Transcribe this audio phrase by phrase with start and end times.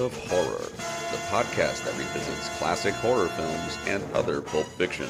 [0.00, 0.64] of Horror,
[1.12, 5.06] the podcast that revisits classic horror films and other pulp fiction.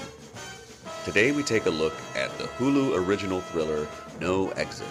[1.04, 3.86] Today we take a look at the Hulu original thriller
[4.20, 4.88] No Exit.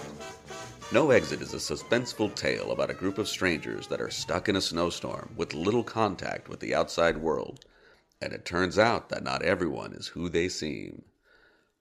[0.93, 4.55] No Exit is a suspenseful tale about a group of strangers that are stuck in
[4.55, 7.65] a snowstorm with little contact with the outside world,
[8.21, 11.03] and it turns out that not everyone is who they seem.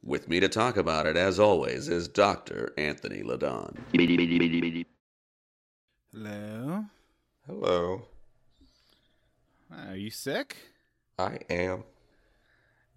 [0.02, 2.72] With me to talk about it, as always, is Dr.
[2.76, 3.76] Anthony Ladon.
[6.12, 6.84] Hello.
[7.48, 8.02] Hello.
[9.74, 10.56] Are you sick?
[11.18, 11.84] I am.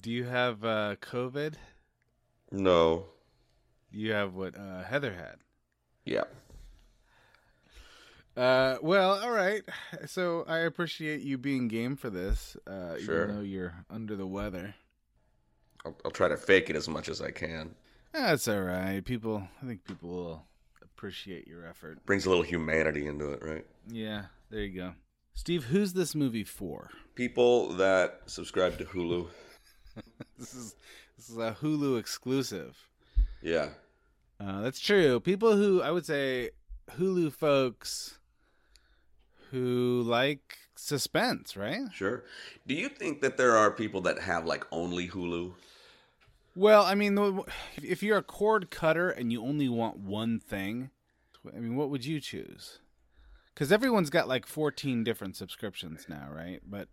[0.02, 1.54] Do you have uh, COVID?
[2.52, 3.06] No.
[3.92, 5.38] You have what uh, Heather had.
[6.04, 6.24] Yeah.
[8.36, 9.62] Uh, well, all right.
[10.06, 13.24] So I appreciate you being game for this, uh, Sure.
[13.24, 14.76] even though you're under the weather.
[15.86, 17.74] I'll, I'll try to fake it as much as I can.
[18.14, 19.04] That's all right.
[19.04, 20.44] People, I think people will
[20.82, 22.06] appreciate your effort.
[22.06, 23.66] Brings a little humanity into it, right?
[23.90, 24.94] Yeah, there you go.
[25.34, 26.90] Steve, who's this movie for?
[27.16, 29.28] People that subscribe to Hulu.
[30.38, 30.76] This is
[31.18, 32.88] this is a Hulu exclusive.
[33.42, 33.70] Yeah.
[34.40, 35.20] Uh, that's true.
[35.20, 36.52] People who I would say
[36.98, 38.18] Hulu folks
[39.52, 41.82] who like suspense, right?
[41.94, 42.24] Sure.
[42.66, 45.54] Do you think that there are people that have like only Hulu?
[46.56, 47.44] Well, I mean,
[47.78, 50.90] if you're a cord cutter and you only want one thing,
[51.56, 52.80] I mean, what would you choose?
[53.54, 56.62] Because everyone's got like 14 different subscriptions now, right?
[56.66, 56.88] But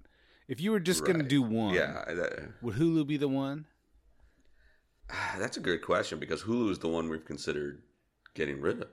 [0.48, 2.04] if you were just going to do one, Yeah.
[2.06, 3.66] That- uh, would Hulu be the one?
[5.38, 7.82] that's a good question because Hulu is the one we've considered
[8.34, 8.88] getting rid of.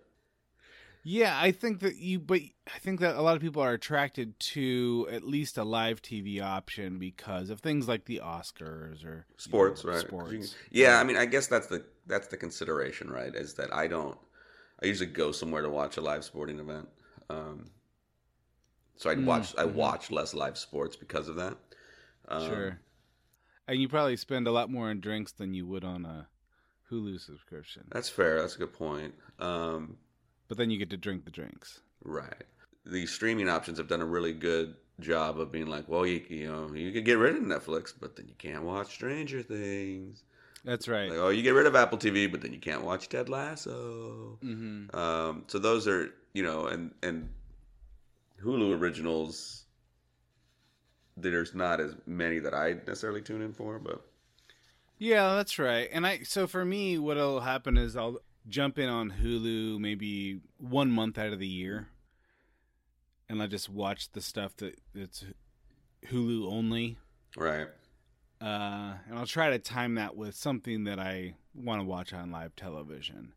[1.07, 4.39] Yeah, I think that you, but I think that a lot of people are attracted
[4.39, 9.83] to at least a live TV option because of things like the Oscars or Sports,
[9.83, 10.07] you know, right?
[10.07, 10.55] Sports.
[10.71, 13.35] Yeah, I mean, I guess that's the that's the consideration, right?
[13.35, 14.17] Is that I don't.
[14.81, 16.89] I usually go somewhere to watch a live sporting event.
[17.29, 17.71] Um,
[18.97, 21.57] so I Mm, watch I watch less live sports because of that.
[22.27, 22.79] Um, Sure.
[23.67, 26.27] And you probably spend a lot more on drinks than you would on a
[26.91, 27.87] Hulu subscription.
[27.91, 28.39] That's fair.
[28.41, 29.15] That's a good point.
[29.39, 29.97] Um,
[30.47, 31.81] But then you get to drink the drinks.
[32.03, 32.43] right.
[32.85, 36.47] The streaming options have done a really good job of being like, well, you you
[36.51, 40.23] know, you could get rid of Netflix, but then you can't watch Stranger Things.
[40.65, 41.09] That's right.
[41.09, 44.39] Like, oh, you get rid of Apple TV, but then you can't watch Ted Lasso.
[44.41, 47.29] hmm Um, so those are you know, and and
[48.41, 49.65] Hulu originals.
[51.17, 54.01] There's not as many that I necessarily tune in for, but
[54.97, 55.89] Yeah, that's right.
[55.91, 60.91] And I so for me, what'll happen is I'll jump in on Hulu maybe one
[60.91, 61.89] month out of the year,
[63.29, 65.25] and I just watch the stuff that it's
[66.07, 66.97] Hulu only.
[67.37, 67.67] right,
[68.45, 72.29] Uh, and I'll try to time that with something that I want to watch on
[72.29, 73.33] live television.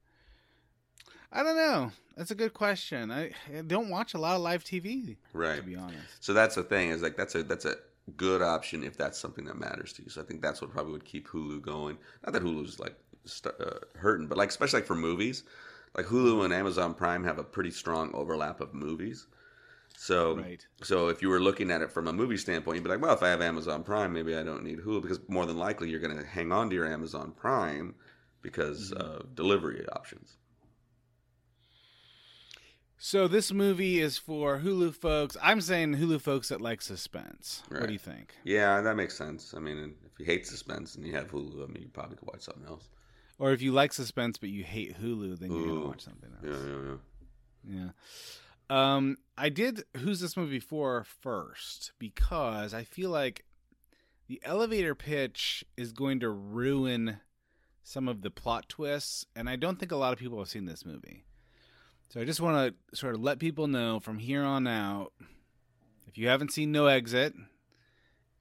[1.33, 1.93] I don't know.
[2.15, 3.11] That's a good question.
[3.11, 5.57] I, I don't watch a lot of live TV, right.
[5.57, 6.03] to be honest.
[6.21, 7.77] So that's the thing is like that's a that's a
[8.17, 10.11] good option if that's something that matters to you.
[10.11, 11.97] So I think that's what probably would keep Hulu going.
[12.27, 15.45] Not that Hulu's like st- uh, hurting, but like especially like for movies,
[15.97, 19.27] like Hulu and Amazon Prime have a pretty strong overlap of movies.
[20.01, 20.65] So Right.
[20.81, 23.15] so if you were looking at it from a movie standpoint, you'd be like, well,
[23.15, 25.99] if I have Amazon Prime, maybe I don't need Hulu because more than likely you're
[25.99, 27.97] going to hang on to your Amazon Prime
[28.41, 29.03] because mm-hmm.
[29.03, 30.37] of delivery options.
[32.97, 35.37] So this movie is for Hulu folks.
[35.43, 37.65] I'm saying Hulu folks that like suspense.
[37.69, 38.37] What do you think?
[38.45, 39.53] Yeah, that makes sense.
[39.53, 42.29] I mean, if you hate suspense and you have Hulu, I mean, you probably could
[42.29, 42.89] watch something else.
[43.41, 45.75] Or if you like suspense but you hate Hulu, then you're Ooh.
[45.75, 46.57] gonna watch something else.
[46.63, 47.91] Yeah, yeah, yeah.
[48.71, 53.45] Um, I did Who's This Movie For first because I feel like
[54.29, 57.21] the elevator pitch is going to ruin
[57.83, 60.67] some of the plot twists, and I don't think a lot of people have seen
[60.67, 61.25] this movie.
[62.11, 65.13] So I just want to sort of let people know from here on out
[66.07, 67.35] if you haven't seen No Exit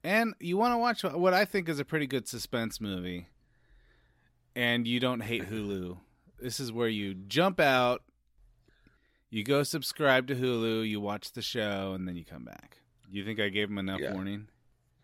[0.03, 3.27] and you want to watch what I think is a pretty good suspense movie
[4.56, 5.97] and you don't hate Hulu,
[6.39, 8.03] this is where you jump out,
[9.29, 12.77] you go subscribe to Hulu, you watch the show, and then you come back.
[13.09, 14.13] You think I gave him enough Yeah.
[14.13, 14.47] warning?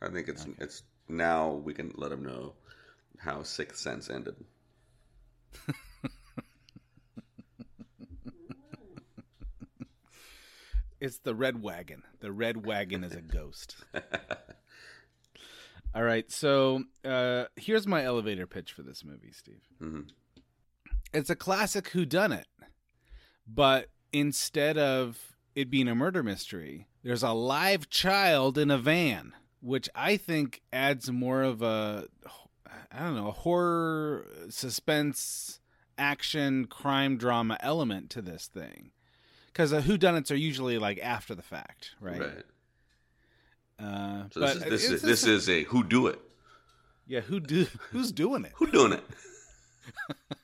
[0.02, 2.54] I think it's it's now we can let him know
[3.18, 4.36] how Sixth Sense ended.
[11.00, 12.04] It's the red wagon.
[12.22, 13.76] The red wagon is a ghost.
[15.96, 19.62] All right, so uh, here's my elevator pitch for this movie, Steve.
[19.82, 20.02] Mm-hmm.
[21.14, 22.46] It's a classic whodunit,
[23.46, 29.34] but instead of it being a murder mystery, there's a live child in a van,
[29.62, 32.06] which I think adds more of a,
[32.92, 35.60] I don't know, horror, suspense,
[35.98, 38.92] action, crime drama element to this thing.
[39.48, 42.20] Because uh, whodunits are usually like after the fact, right?
[42.20, 42.44] Right.
[43.80, 46.20] Uh, So this is this is this is a who do it?
[47.08, 47.20] yeah.
[47.22, 48.54] Who do who's doing it?
[48.56, 49.04] Who doing it?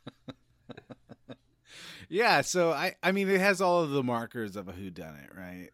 [2.09, 5.69] Yeah, so I I mean it has all of the markers of a whodunit, right?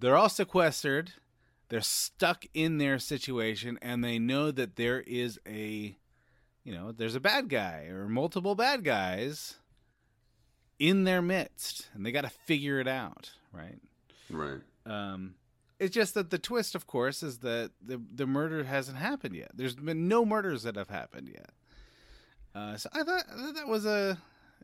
[0.00, 1.12] They're all sequestered.
[1.68, 5.96] They're stuck in their situation and they know that there is a
[6.62, 9.56] you know, there's a bad guy or multiple bad guys
[10.78, 13.80] in their midst and they got to figure it out, right?
[14.30, 14.60] Right.
[14.86, 15.34] Um
[15.80, 19.50] it's just that the twist of course is that the the murder hasn't happened yet.
[19.54, 21.50] There's been no murders that have happened yet.
[22.54, 24.16] Uh, so I thought, I thought that was a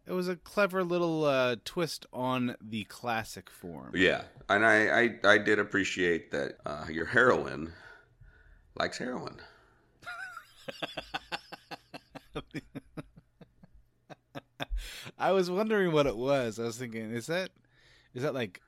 [0.07, 3.93] it was a clever little uh, twist on the classic form.
[3.95, 7.73] Yeah, and I I, I did appreciate that uh, your heroine
[8.77, 9.37] likes heroin.
[15.19, 16.59] I was wondering what it was.
[16.59, 17.51] I was thinking, is that
[18.15, 18.61] is that like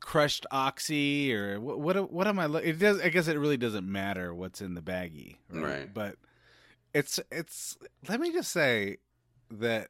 [0.00, 1.80] crushed oxy or what?
[1.80, 2.46] What, what am I?
[2.46, 3.00] Lo- it does.
[3.00, 5.62] I guess it really doesn't matter what's in the baggie, right?
[5.62, 5.94] Right.
[5.94, 6.16] But
[6.92, 7.76] it's it's.
[8.08, 8.98] Let me just say
[9.50, 9.88] that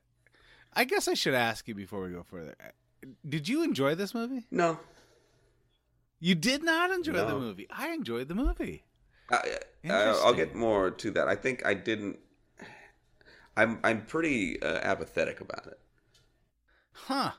[0.76, 2.54] I guess I should ask you before we go further.
[3.28, 4.46] Did you enjoy this movie?
[4.50, 4.78] No,
[6.20, 7.66] You did not enjoy the movie.
[7.70, 8.84] I enjoyed the movie.
[9.30, 9.90] I, I,
[10.24, 11.28] I'll get more to that.
[11.28, 12.18] I think I didn't.
[13.56, 15.78] I'm I'm pretty uh, apathetic about it.
[16.92, 17.32] Huh?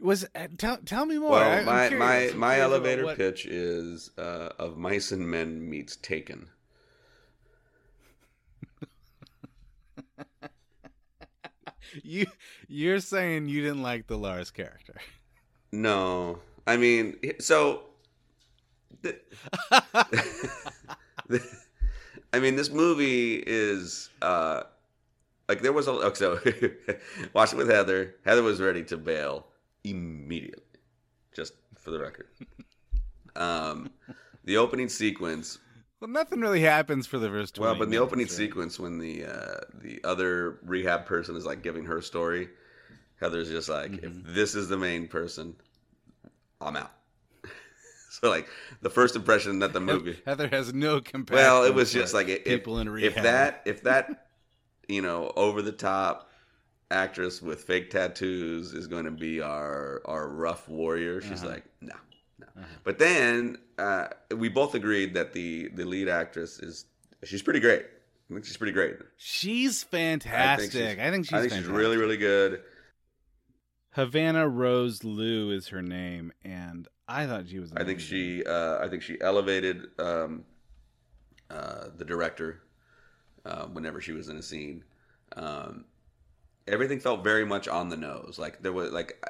[0.00, 1.30] Was uh, tell tell me more.
[1.32, 5.96] Well, I- my my my elevator what- pitch is uh, of Mice and Men meets
[5.96, 6.48] Taken.
[12.04, 12.26] You
[12.68, 15.00] you're saying you didn't like the Lars character.
[15.72, 17.84] No, I mean, so.
[22.32, 24.62] I mean, this movie is uh,
[25.48, 26.38] like there was a okay, so
[27.32, 28.14] watched it with Heather.
[28.24, 29.46] Heather was ready to bail
[29.84, 30.62] immediately,
[31.34, 32.28] just for the record.
[33.34, 33.90] Um,
[34.44, 35.58] the opening sequence
[36.00, 37.54] Well, nothing really happens for the first.
[37.54, 38.34] 20 Well, but in the minutes, opening right?
[38.36, 42.48] sequence, when the uh, the other rehab person is like giving her story,
[43.20, 44.06] Heather's just like, Mm-hmm.
[44.06, 45.56] if this is the main person,
[46.60, 46.92] I'm out.
[48.10, 48.48] so like
[48.82, 51.36] the first impression that the movie, Heather has no compassion.
[51.36, 53.14] well, it was just like if, people in rehab.
[53.14, 54.26] if that if that
[54.88, 56.30] you know over the top
[56.90, 61.48] actress with fake tattoos is going to be our our rough warrior, she's Uh-huh.
[61.48, 61.94] like, no,
[62.40, 62.62] no.
[62.84, 66.86] But then uh, we both agreed that the the lead actress is
[67.24, 67.84] she's pretty great.
[68.30, 68.96] I think she's pretty great.
[69.16, 70.98] she's fantastic.
[70.98, 71.32] I think she's.
[71.32, 71.76] I think she's fantastic.
[71.76, 72.62] really really good.
[73.92, 77.72] Havana Rose Liu is her name, and I thought she was.
[77.76, 80.44] I think she uh, I think she elevated um,
[81.50, 82.62] uh, the director
[83.44, 84.84] uh, whenever she was in a scene.
[85.36, 85.86] Um,
[86.68, 88.36] everything felt very much on the nose.
[88.38, 89.24] Like there was like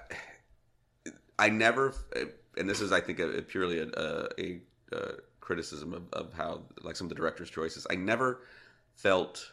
[1.38, 1.94] I never,
[2.56, 4.60] and this is I think a, a purely a, a,
[4.92, 7.86] a criticism of, of how like some of the director's choices.
[7.90, 8.42] I never
[8.96, 9.52] felt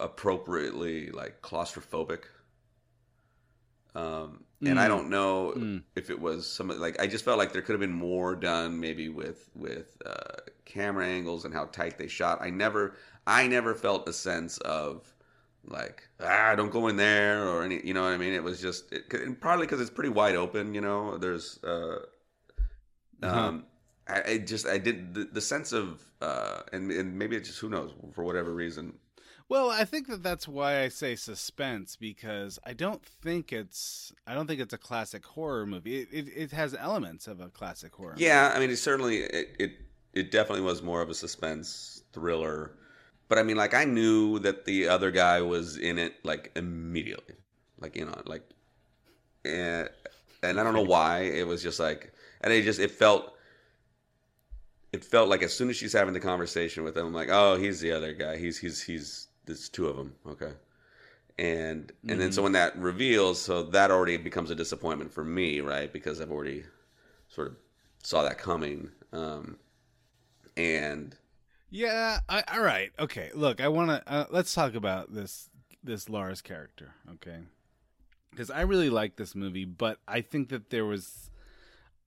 [0.00, 2.24] appropriately like claustrophobic.
[3.94, 4.88] Um, and I Mm.
[4.88, 5.82] don't know Mm.
[5.96, 8.80] if it was some like I just felt like there could have been more done
[8.80, 12.38] maybe with with uh, camera angles and how tight they shot.
[12.40, 15.12] I never I never felt a sense of
[15.64, 18.32] like ah don't go in there or any you know what I mean.
[18.34, 20.74] It was just it, and probably because it's pretty wide open.
[20.74, 22.00] You know, there's uh,
[23.22, 23.52] Uh-huh.
[23.52, 23.64] um,
[24.08, 27.60] I, I just I did the, the sense of uh, and and maybe it's just
[27.60, 28.94] who knows for whatever reason.
[29.48, 34.34] Well, I think that that's why I say suspense because I don't think it's I
[34.34, 36.00] don't think it's a classic horror movie.
[36.00, 38.24] It it, it has elements of a classic horror.
[38.24, 39.72] Yeah, I mean, it certainly it, it
[40.12, 42.72] it definitely was more of a suspense thriller.
[43.32, 47.34] But I mean, like I knew that the other guy was in it like immediately,
[47.80, 48.42] like you know, like,
[49.42, 49.88] and
[50.42, 52.12] and I don't know why it was just like,
[52.42, 53.32] and it just it felt.
[54.92, 57.56] It felt like as soon as she's having the conversation with him, I'm like, oh,
[57.56, 58.36] he's the other guy.
[58.36, 60.14] He's he's he's there's two of them.
[60.28, 60.52] Okay.
[61.38, 65.62] And and then so when that reveals, so that already becomes a disappointment for me,
[65.62, 65.90] right?
[65.90, 66.64] Because I've already
[67.30, 67.56] sort of
[68.02, 68.90] saw that coming.
[69.10, 69.56] Um,
[70.58, 71.16] and
[71.72, 72.92] Yeah, I, all right.
[72.98, 73.30] Okay.
[73.34, 75.48] Look, I want to uh, let's talk about this
[75.82, 77.38] this Lars character, okay?
[78.36, 81.30] Cuz I really like this movie, but I think that there was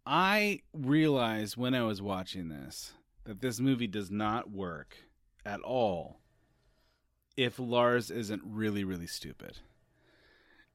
[0.05, 2.93] I realized when I was watching this
[3.23, 4.97] that this movie does not work
[5.43, 6.19] at all
[7.35, 9.57] if Lars isn't really really stupid.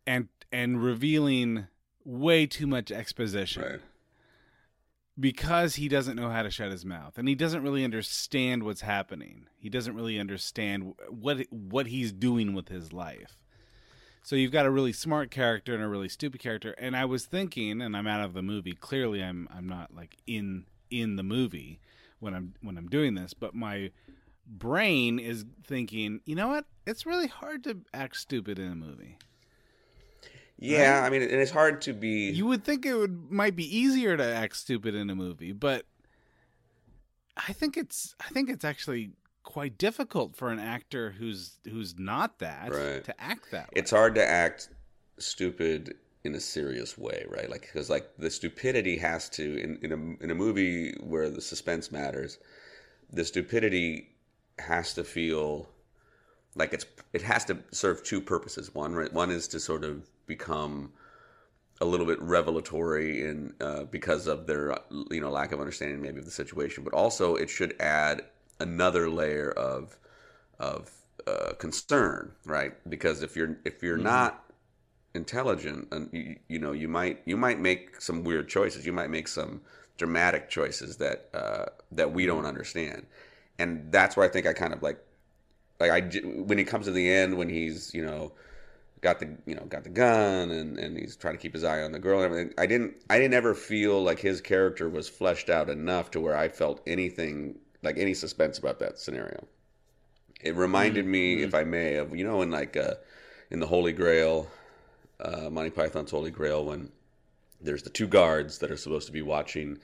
[0.05, 1.69] And and revealing
[2.05, 3.81] way too much exposition right,
[5.21, 8.81] because he doesn't know how to shut his mouth and he doesn't really understand what's
[8.81, 9.47] happening.
[9.59, 13.37] He doesn't really understand what what he's doing with his life.
[14.23, 17.27] So you've got a really smart character and a really stupid character and I was
[17.27, 18.73] thinking and I'm out of the movie.
[18.73, 21.81] Clearly I'm I'm not like in in the movie
[22.19, 23.91] when I'm when I'm doing this, but my
[24.47, 26.67] brain is thinking, "You know what?
[26.87, 29.17] It's really hard to act stupid in a movie."
[30.61, 32.31] Yeah, I mean, and it's hard to be.
[32.31, 35.87] You would think it would might be easier to act stupid in a movie, but
[37.37, 39.13] I think it's I think it's actually
[39.43, 43.03] quite difficult for an actor who's who's not that Right.
[43.05, 43.73] to act that way.
[43.75, 44.69] it's hard to act
[45.19, 47.49] stupid in a serious way, right?
[47.49, 51.41] Like because like the stupidity has to in in a in a movie where the
[51.41, 52.39] suspense matters,
[53.11, 54.11] the stupidity
[54.59, 55.71] has to feel
[56.55, 58.75] like it's it has to serve two purposes.
[58.75, 60.93] One right, one is to sort of become
[61.81, 64.77] a little bit revelatory in uh, because of their
[65.11, 68.23] you know lack of understanding maybe of the situation, but also it should add
[68.61, 69.99] another layer of
[70.59, 70.91] of
[71.27, 72.73] uh, concern, right?
[72.89, 74.45] Because if you're if you're not
[75.15, 78.87] intelligent, and you, you know you might you might make some weird choices.
[78.87, 79.61] You might make some
[79.97, 83.07] dramatic choices that uh, that we don't understand,
[83.59, 84.99] and that's where I think I kind of like
[85.81, 86.01] like I
[86.49, 88.33] when it comes to the end when he's you know
[89.01, 91.83] got the you know got the gun and and he's trying to keep his eye
[91.83, 92.55] on the girl and everything.
[92.59, 96.37] I didn't I didn't ever feel like his character was fleshed out enough to where
[96.37, 99.47] I felt anything like any suspense about that scenario.
[100.43, 102.95] It reminded me, if I may, of you know in like uh,
[103.51, 104.49] in the Holy Grail,
[105.21, 106.91] uh, Monty Python's Holy Grail, when
[107.61, 109.79] there's the two guards that are supposed to be watching.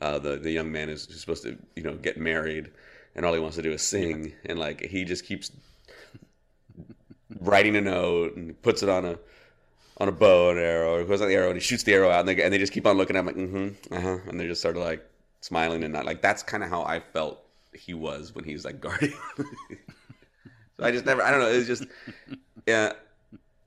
[0.00, 2.70] Uh, the the young man is supposed to you know get married,
[3.14, 5.50] and all he wants to do is sing, and like he just keeps
[7.40, 9.18] writing a note and puts it on a
[9.98, 12.10] on a bow and arrow, or goes on the arrow and he shoots the arrow
[12.10, 14.18] out, and they and they just keep on looking at him like mm-hmm, uh huh,
[14.28, 15.04] and they're just sort of like
[15.40, 18.64] smiling and not like that's kind of how I felt he was when he was
[18.64, 19.12] like guarding.
[19.36, 21.84] so I just never I don't know it was just
[22.66, 22.92] yeah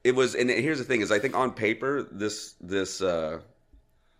[0.03, 3.39] it was and here's the thing is I think on paper this this uh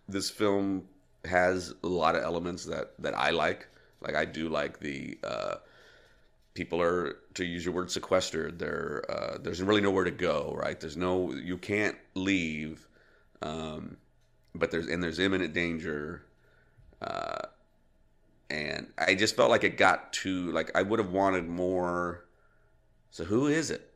[0.08, 0.84] this film
[1.24, 3.68] has a lot of elements that that I like
[4.00, 5.56] like I do like the uh
[6.54, 8.62] people are to use your word sequestered.
[8.62, 10.78] Uh there's really nowhere to go right?
[10.78, 12.86] There's no you can't leave
[13.42, 13.96] um
[14.54, 16.22] but there's and there's imminent danger
[17.00, 17.46] uh
[18.50, 22.24] and I just felt like it got too like I would have wanted more
[23.10, 23.90] so who is it?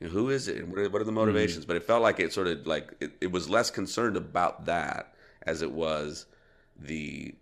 [0.00, 0.58] You know, who is it?
[0.58, 1.64] And what are, what are the motivations?
[1.64, 5.14] But it felt like it sort of like it, it was less concerned about that
[5.42, 6.26] as it was
[6.78, 7.34] the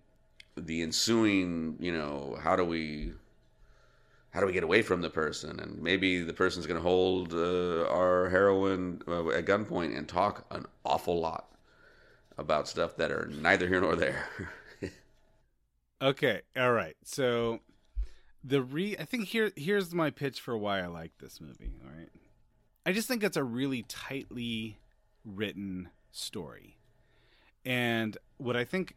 [0.57, 3.13] the ensuing you know how do we
[4.33, 7.33] how do we get away from the person and maybe the person's going to hold
[7.33, 11.49] uh, our heroine uh, at gunpoint and talk an awful lot
[12.39, 14.27] about stuff that are neither here nor there
[16.03, 16.97] Okay, all right.
[17.05, 17.61] So
[18.43, 21.97] the re I think here here's my pitch for why I like this movie, all
[21.97, 22.09] right?
[22.85, 24.79] I just think it's a really tightly
[25.25, 26.77] written story.
[27.65, 28.97] And what I think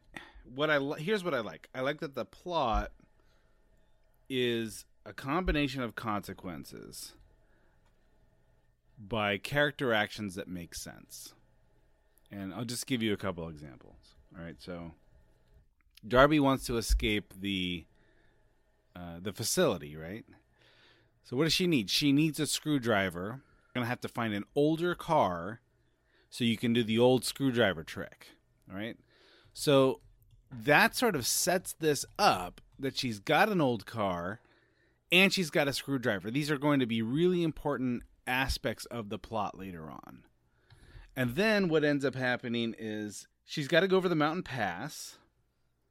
[0.56, 1.70] what I here's what I like.
[1.76, 2.92] I like that the plot
[4.28, 7.14] is a combination of consequences
[8.98, 11.34] by character actions that make sense.
[12.32, 14.16] And I'll just give you a couple examples.
[14.38, 14.92] All right, so
[16.06, 17.86] Darby wants to escape the
[18.96, 20.26] uh, the facility, right?
[21.24, 21.90] So what does she need?
[21.90, 23.42] She needs a screwdriver.
[23.74, 25.60] Gonna have to find an older car
[26.30, 28.30] so you can do the old screwdriver trick.
[28.70, 28.98] All right.
[29.54, 30.00] So
[30.52, 34.40] that sort of sets this up that she's got an old car
[35.12, 36.32] and she's got a screwdriver.
[36.32, 40.24] These are going to be really important aspects of the plot later on.
[41.16, 45.18] And then what ends up happening is she's got to go over the mountain pass,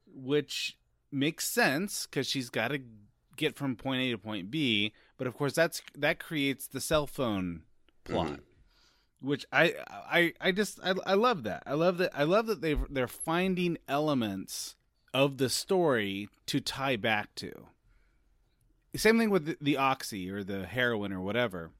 [0.05, 0.77] which
[1.11, 2.81] makes sense because she's got to
[3.35, 4.93] get from point A to point B.
[5.17, 7.63] But of course, that's that creates the cell phone
[8.03, 8.39] plot, Mhm.
[9.19, 11.63] which I I I just I, I love that.
[11.65, 12.11] I love that.
[12.13, 14.75] I love that they they're finding elements
[15.13, 17.67] of the story to tie back to.
[18.97, 21.71] Same thing with the, the oxy or the heroin or whatever.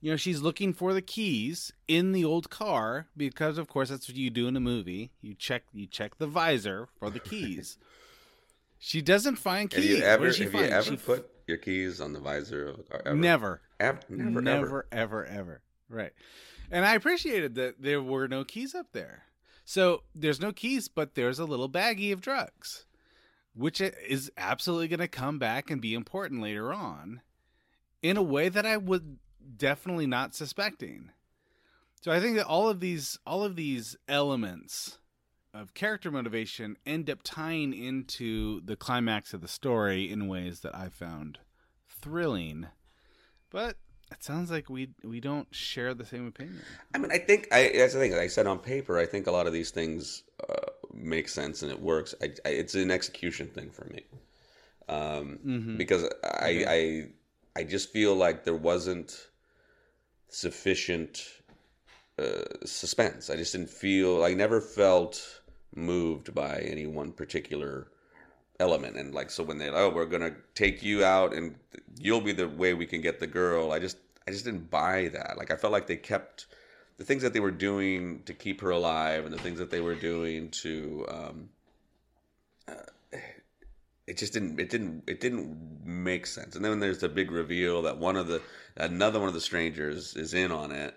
[0.00, 4.06] You know, she's looking for the keys in the old car because, of course, that's
[4.08, 5.12] what you do in a movie.
[5.22, 7.78] You check you check the visor for the keys.
[8.78, 9.90] she doesn't find Have keys.
[9.90, 10.52] you what ever have find?
[10.52, 13.02] you ever She put your keys on the visor of a car?
[13.06, 13.16] Ever?
[13.16, 14.86] never, Ever, never, never, ever.
[14.92, 15.62] ever, ever.
[15.88, 16.12] Right.
[16.70, 19.22] And I appreciated that there were no keys up there.
[19.64, 22.84] So there's no keys, but there's a little baggie of drugs,
[23.54, 27.20] which is absolutely going to come back and be important later on
[28.02, 29.18] in a way that I would
[29.56, 31.10] definitely not suspecting.
[32.02, 34.98] So I think that all of these all of these elements
[35.54, 40.74] of character motivation end up tying into the climax of the story in ways that
[40.74, 41.38] I found
[41.88, 42.66] thrilling.
[43.50, 43.76] But
[44.10, 46.60] it sounds like we we don't share the same opinion.
[46.94, 48.12] I mean, I think I, that's the thing.
[48.12, 51.62] Like I said on paper, I think a lot of these things uh, make sense
[51.62, 52.14] and it works.
[52.22, 54.04] I, I, it's an execution thing for me,
[54.88, 55.76] um, Mhm.
[55.78, 57.08] because I, I
[57.56, 59.28] I just feel like there wasn't
[60.28, 61.24] sufficient
[62.18, 63.30] uh, suspense.
[63.30, 64.24] I just didn't feel.
[64.24, 65.40] I never felt
[65.74, 67.88] moved by any one particular
[68.60, 71.56] element and like so when they oh we're gonna take you out and
[71.98, 73.96] you'll be the way we can get the girl i just
[74.28, 76.46] i just didn't buy that like i felt like they kept
[76.96, 79.80] the things that they were doing to keep her alive and the things that they
[79.80, 81.48] were doing to um
[82.68, 83.18] uh,
[84.06, 87.82] it just didn't it didn't it didn't make sense and then there's the big reveal
[87.82, 88.40] that one of the
[88.76, 90.94] another one of the strangers is in on it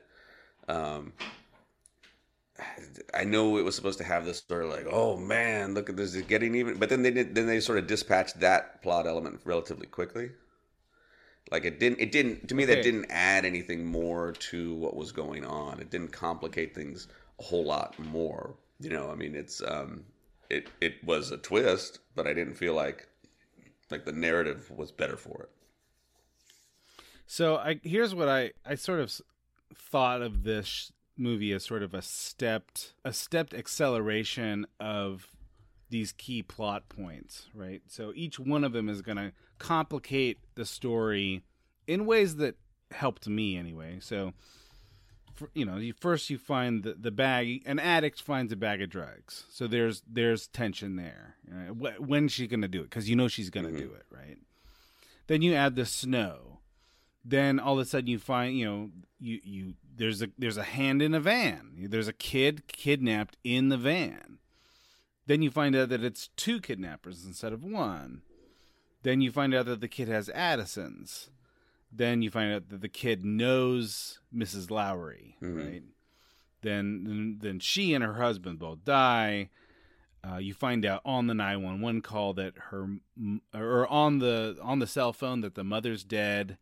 [0.68, 1.14] um
[3.14, 5.98] I know it was supposed to have this sort of like, oh man, look at
[5.98, 6.78] this, it's getting even.
[6.78, 10.32] But then they did, then they sort of dispatched that plot element relatively quickly.
[11.52, 15.12] Like it didn't, it didn't to me that didn't add anything more to what was
[15.12, 15.80] going on.
[15.80, 17.08] It didn't complicate things
[17.40, 18.56] a whole lot more.
[18.80, 20.04] You know, I mean, it's um,
[20.50, 23.08] it it was a twist, but I didn't feel like
[23.90, 25.50] like the narrative was better for it.
[27.26, 29.22] So I here's what I I sort of
[29.74, 35.28] thought of this movie as sort of a stepped a stepped acceleration of
[35.90, 37.82] these key plot points, right?
[37.88, 41.44] So each one of them is going to complicate the story
[41.88, 42.56] in ways that
[42.92, 43.98] helped me anyway.
[44.02, 44.34] So
[45.34, 48.82] for, you know, you first you find the, the bag an addict finds a bag
[48.82, 49.46] of drugs.
[49.50, 51.36] So there's there's tension there.
[51.70, 52.92] Wh- When's she going to do it?
[52.92, 53.88] Cuz you know she's going to mm-hmm.
[53.88, 54.38] do it, right?
[55.28, 56.58] Then you add the snow
[57.28, 60.64] then all of a sudden you find you know you you there's a there's a
[60.64, 64.40] hand in a van there's a kid kidnapped in the van
[65.28, 68.22] then you find out that it's two kidnappers instead of one.
[69.04, 71.30] Then you find out that the kid has addison's.
[71.92, 75.56] Then you find out that the kid knows mrs lowry Mhm.
[75.58, 75.84] right?
[76.62, 79.50] Then then then she and her husband both die.
[80.28, 82.98] Uh, you find out on the 911 call that her
[83.54, 86.58] or on the on the cell phone that the mother's dead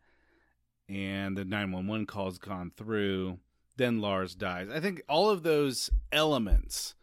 [0.88, 3.40] and the 911 call's gone through.
[3.78, 4.70] Then lars dies.
[4.70, 6.94] I think all of those elements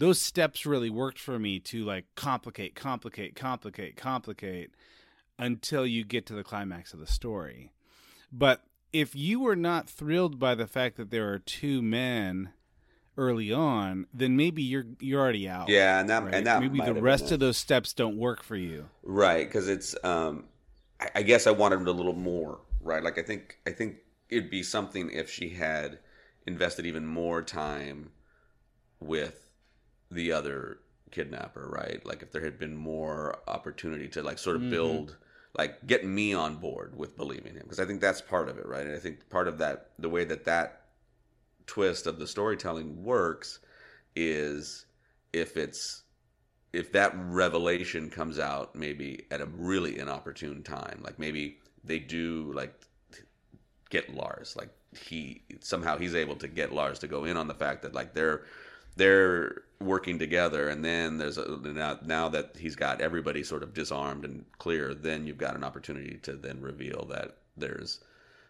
[0.00, 4.70] those steps really worked for me to like complicate complicate complicate complicate
[5.38, 7.72] until you get to the climax of the story
[8.32, 12.50] but if you were not thrilled by the fact that there are two men
[13.16, 16.34] early on then maybe you're you're already out Yeah, and that right?
[16.34, 19.94] and that maybe the rest of those steps don't work for you Right, because it's.
[20.04, 20.44] Um,
[21.00, 22.60] I, I guess I wanted a little more.
[22.80, 23.96] Right, like I think I think
[24.30, 25.98] it'd be something if she had
[26.46, 28.10] invested even more time
[29.00, 29.49] with
[30.10, 30.78] the other
[31.10, 31.68] kidnapper.
[31.68, 34.70] Right, like if there had been more opportunity to like sort of Mhm.
[34.70, 35.16] build,
[35.56, 38.66] like get me on board with believing him, because I think that's part of it.
[38.66, 40.86] Right, and I think part of that, the way that that
[41.66, 43.60] twist of the storytelling works,
[44.16, 44.86] is
[45.32, 46.02] if it's
[46.72, 52.52] if that revelation comes out maybe at a really inopportune time like maybe they do
[52.54, 52.74] like
[53.88, 54.70] get lars like
[55.00, 58.14] he somehow he's able to get lars to go in on the fact that like
[58.14, 58.44] they're
[58.96, 63.72] they're working together and then there's a now, now that he's got everybody sort of
[63.72, 68.00] disarmed and clear then you've got an opportunity to then reveal that there's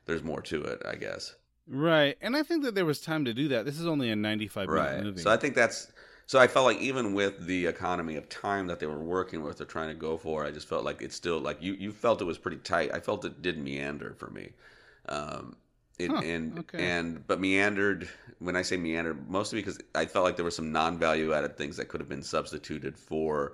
[0.06, 1.36] there's more to it i guess
[1.68, 4.16] right and i think that there was time to do that this is only a
[4.16, 5.92] 95 minute right movie so i think that's
[6.26, 9.60] So I felt like even with the economy of time that they were working with
[9.60, 12.22] or trying to go for, I just felt like it's still like you you felt
[12.22, 12.94] it was pretty tight.
[12.94, 14.52] I felt it did meander for me.
[15.08, 15.56] Um,
[16.00, 16.86] it, Huh, and okay.
[16.86, 18.08] and but meandered
[18.40, 21.76] when I say meandered, mostly because I felt like there were some non-value added things
[21.76, 23.52] that could have been substituted for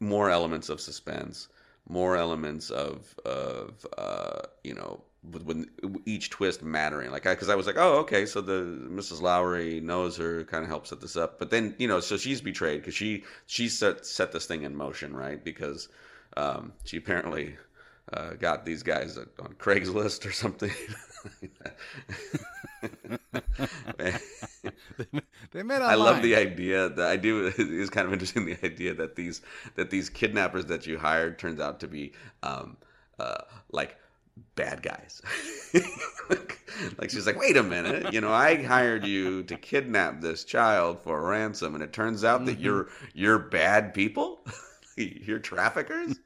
[0.00, 1.48] more elements of suspense,
[1.88, 5.68] more elements of of uh, you know with, with
[6.06, 7.10] each twist mattering.
[7.10, 9.20] Like because I, was like, oh okay, so the Mrs.
[9.20, 12.40] Lowry knows her, kind of helps set this up, but then you know so she's
[12.40, 15.42] betrayed because she she set set this thing in motion, right?
[15.44, 15.88] Because
[16.36, 17.56] um, she apparently.
[18.12, 20.72] Uh, got these guys on Craigslist or something.
[25.52, 25.90] they met online.
[25.90, 26.88] I love the idea.
[26.88, 28.46] The idea is kind of interesting.
[28.46, 29.42] The idea that these
[29.74, 32.76] that these kidnappers that you hired turns out to be um,
[33.18, 33.96] uh, like
[34.54, 35.22] bad guys.
[36.30, 36.58] like,
[36.98, 41.00] like she's like, wait a minute, you know, I hired you to kidnap this child
[41.00, 44.44] for a ransom, and it turns out that you're you're bad people.
[44.96, 46.18] you're traffickers.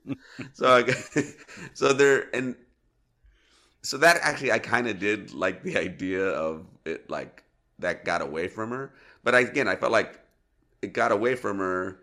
[0.53, 1.23] so I,
[1.75, 2.57] so they're and
[3.87, 7.45] so that actually I kind of did like the idea of it like
[7.79, 8.93] that got away from her.
[9.23, 10.19] But I, again, I felt like
[10.83, 11.99] it got away from her,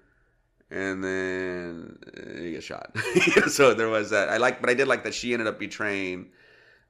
[0.71, 1.97] and then
[2.41, 2.95] he gets shot.
[3.47, 4.29] so there was that.
[4.29, 6.27] I like, but I did like that she ended up betraying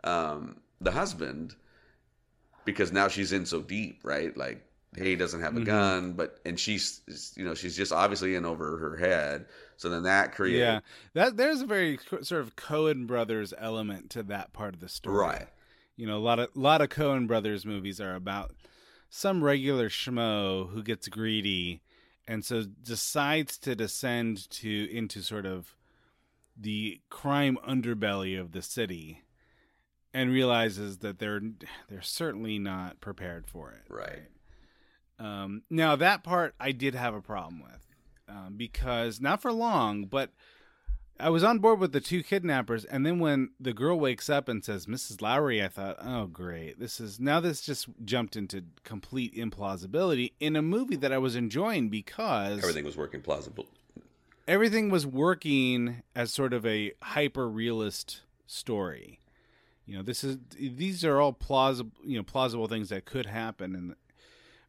[0.03, 1.55] um, the husband
[2.63, 4.35] because now she's in so deep, right?
[4.37, 4.63] Like
[4.97, 5.65] he doesn't have a Mhm.
[5.65, 7.01] gun, but and she's
[7.35, 9.47] you know she's just obviously in over her head.
[9.77, 10.79] So then that created Yeah,
[11.13, 15.17] that there's a very sort of Coen brothers element to that part of the story.
[15.17, 15.47] right.
[15.95, 18.55] You know, a lot of a lot of Coen brothers movies are about
[19.09, 21.81] some regular schmo who gets greedy
[22.27, 25.75] and so decides to descend to into sort of
[26.55, 29.23] the crime underbelly of the city
[30.13, 31.41] and realizes that they're
[31.89, 33.83] they're certainly not prepared for it.
[33.89, 34.23] Right.
[35.19, 37.85] Um, now that part I did have a problem with
[38.27, 40.31] um, because not for long, but
[41.19, 44.49] I was on board with the two kidnappers, and then when the girl wakes up
[44.49, 45.21] and says "Mrs.
[45.21, 46.79] Lowry," I thought, "Oh, great!
[46.79, 51.35] This is now this just jumped into complete implausibility in a movie that I was
[51.35, 53.67] enjoying because Everything was working plausible.
[54.47, 59.19] everything was working as sort of a hyper realist story.
[59.85, 63.75] You know, this is these are all plausible, you know, plausible things that could happen,
[63.75, 63.95] and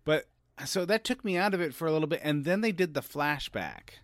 [0.05, 0.27] but
[0.65, 2.95] so that took me out of it for a little bit, and then they did
[2.95, 3.99] the flashback,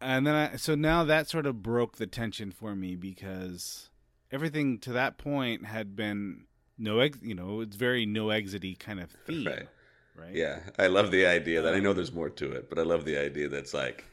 [0.00, 3.90] and then I so now that sort of broke the tension for me because
[4.30, 6.44] everything to that point had been
[6.78, 9.68] no ex, you know, it's very no exity kind of theme, Right.
[10.14, 10.34] right?
[10.34, 13.04] Yeah, I love the idea that I know there's more to it, but I love
[13.04, 14.04] the idea that's like,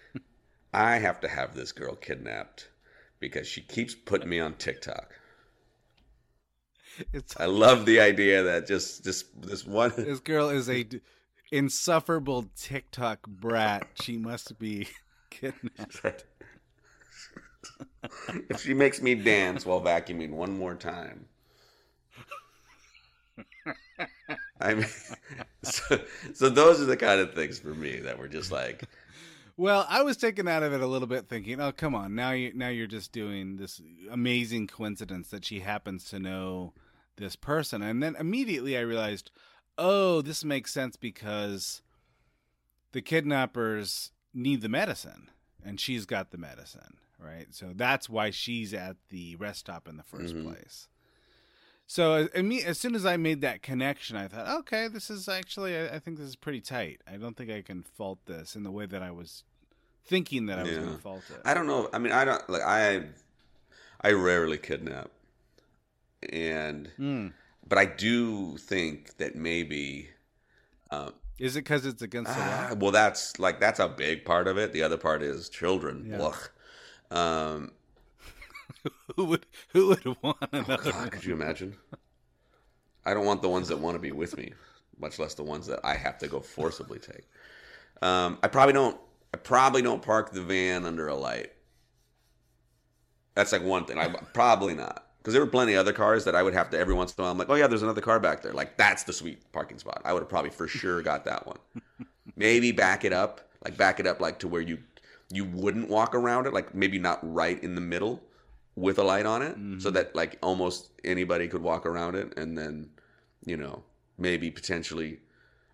[0.72, 2.68] I have to have this girl kidnapped
[3.20, 5.12] because she keeps putting me on TikTok.
[7.12, 9.92] It's I love the idea that just just this one.
[9.96, 11.00] this girl is a d-
[11.52, 13.86] insufferable TikTok brat.
[14.02, 14.88] She must be
[15.30, 16.24] kidnapped.
[18.48, 21.26] if she makes me dance while vacuuming one more time.
[24.60, 24.86] I mean,
[25.62, 26.00] so,
[26.34, 28.84] so those are the kind of things for me that were just like,
[29.56, 32.14] Well, I was taken out of it a little bit, thinking, "Oh, come on!
[32.14, 33.80] Now you now you're just doing this
[34.10, 36.72] amazing coincidence that she happens to know
[37.18, 39.30] this person," and then immediately I realized,
[39.76, 41.82] "Oh, this makes sense because
[42.92, 45.30] the kidnappers need the medicine,
[45.64, 47.46] and she's got the medicine, right?
[47.50, 50.42] So that's why she's at the rest stop in the 1st Mhm.
[50.42, 50.88] place."
[51.90, 55.26] So as, me, as soon as I made that connection, I thought, okay, this is
[55.26, 57.00] actually, I, I think this is pretty tight.
[57.06, 59.42] I don't think I can fault this in the way that I was
[60.04, 61.40] thinking that I was going to fault it.
[61.46, 61.88] I don't know.
[61.92, 63.04] I mean, I don't like I,
[64.02, 65.10] I rarely kidnap,
[66.22, 67.32] and Mm.
[67.66, 70.10] but I do think that maybe,
[70.90, 72.76] um, Is it because it's against the ah, law?
[72.76, 74.72] well, that's like that's a big part of it.
[74.72, 76.06] The other part is children.
[76.10, 76.22] Yeah.
[76.22, 76.50] Ugh.
[77.10, 77.72] Um,
[79.16, 80.92] who would who would want another?
[80.92, 81.76] God, could you imagine?
[83.04, 84.52] I don't want the ones that want to be with me,
[84.98, 87.26] much less the ones that I have to go forcibly take.
[88.02, 88.98] Um, I probably don't.
[89.32, 91.52] I probably don't park the van under a light.
[93.34, 93.98] That's like one thing.
[93.98, 96.78] I probably not because there were plenty of other cars that I would have to
[96.78, 97.32] every once in a while.
[97.32, 98.52] I'm like, oh yeah, there's another car back there.
[98.52, 100.00] Like that's the sweet parking spot.
[100.04, 101.58] I would have probably for sure got that one.
[102.36, 104.78] maybe back it up, like back it up, like to where you
[105.30, 108.22] you wouldn't walk around it, like maybe not right in the middle
[108.76, 112.56] with a light on it, so that like almost anybody could walk around it, and
[112.56, 112.88] then
[113.44, 113.82] you know
[114.16, 115.18] maybe potentially.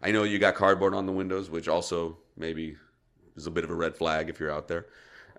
[0.03, 2.77] I know you got cardboard on the windows, which also maybe
[3.37, 4.87] is a bit of a red flag if you're out there.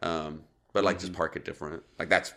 [0.02, 1.84] Um, but like just park it different.
[2.00, 2.34] Like that's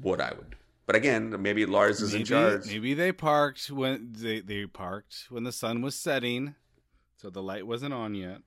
[0.00, 0.56] what I would.
[0.86, 2.66] But again, maybe Lars is in charge.
[2.66, 6.54] maybe they parked when they they parked when the sun was setting,
[7.16, 8.42] So the light wasn't on yet.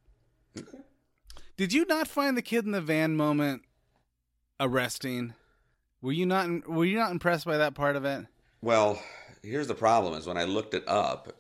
[1.55, 3.63] Did you not find the kid in the van moment
[4.59, 5.33] arresting?
[6.01, 8.27] Were you not were you not impressed by that part of it?
[8.61, 9.01] Well,
[9.41, 11.35] here's the problem: is when I looked it up,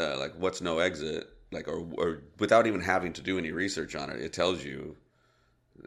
[0.00, 3.94] uh, like what's no exit, like or, or without even having to do any research
[3.94, 4.96] on it, it tells you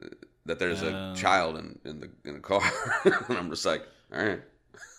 [0.01, 0.07] uh,
[0.49, 1.13] that there's Oh.
[1.13, 2.61] a child in in the in the car,
[3.05, 3.83] and I'm just like,
[4.13, 4.41] all right,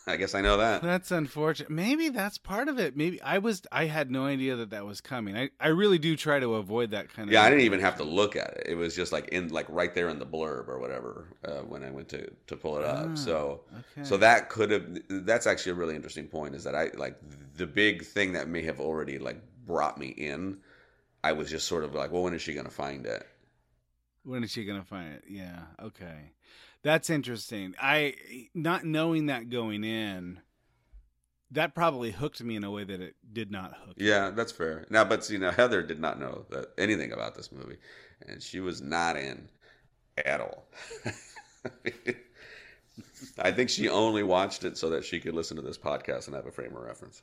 [0.07, 0.83] I guess I know that.
[0.83, 1.71] That's unfortunate.
[1.71, 2.97] Maybe that's part of it.
[2.97, 5.37] Maybe I was I had no idea that that was coming.
[5.37, 7.97] I, I really do try to avoid that kind of Yeah, I didn't even have
[7.97, 8.67] to look at it.
[8.71, 11.85] It was just like in like right there in the blurb or whatever uh, when
[11.85, 13.09] I went to to pull it up.
[13.11, 14.07] Ah, so okay.
[14.09, 17.17] so that could have that's actually a really interesting point is that I like
[17.57, 20.59] the big thing that may have already like brought me in.
[21.23, 23.27] I was just sort of like, well, when is she going to find it?
[24.25, 25.25] When is she gonna find it?
[25.29, 25.61] Yeah.
[25.83, 26.33] Okay.
[26.83, 27.75] That's interesting.
[27.81, 30.41] I eh, not knowing that going in,
[31.51, 33.99] that probably hooked me in a way that it did not hook.
[33.99, 34.07] me.
[34.07, 34.87] Yeah, that's fair.
[34.91, 37.77] Now, but you know, Heather did not know that anything about this movie,
[38.27, 39.49] and she was not in
[40.25, 40.67] at all.
[43.39, 46.37] I think she only watched it so that she could listen to this podcast and
[46.37, 47.23] have a frame of reference,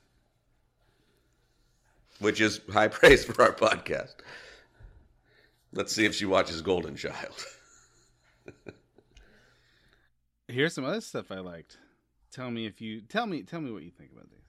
[2.20, 4.16] which is high praise for our podcast.
[5.78, 7.46] Let's see if she watches Golden Child.
[10.48, 11.78] Here's some other stuff I liked.
[12.32, 14.40] Tell me if you tell me tell me what you think about these.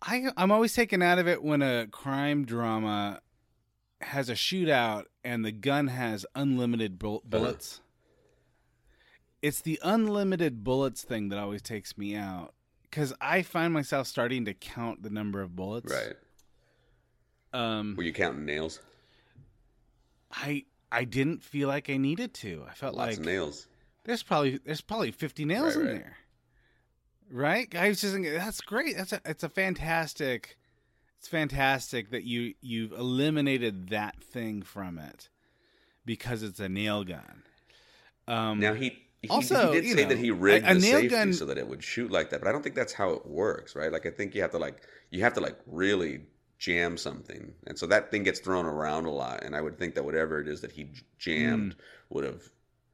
[0.00, 3.20] I I'm always taken out of it when a crime drama
[4.00, 7.80] has a shootout and the gun has unlimited bull- bullets.
[9.42, 12.54] It's the unlimited bullets thing that always takes me out
[12.92, 15.92] cuz I find myself starting to count the number of bullets.
[15.92, 16.16] Right?
[17.52, 18.78] Um Were you counting nails?
[20.32, 22.64] I I didn't feel like I needed to.
[22.68, 23.66] I felt Lots like of nails.
[24.04, 25.96] there's probably there's probably 50 nails Right, in right.
[26.00, 26.16] there
[27.30, 30.56] right i was just thinking that's great that's a it's a fantastic
[31.18, 35.28] it's fantastic that you you've eliminated that thing from it
[36.06, 37.42] because it's a nail gun
[38.26, 39.04] um Now he.
[39.20, 41.32] He, Also, he did say know, that he rigged a- a the nail safety gun-
[41.32, 43.74] so that it would shoot like that, but I don't think that's how it works,
[43.74, 43.90] right?
[43.90, 46.20] Like I think you have to like you have to like really
[46.58, 49.44] jam something, and so that thing gets thrown around a lot.
[49.44, 51.78] And I would think that whatever it is that he jammed Hmm.
[52.14, 52.42] would have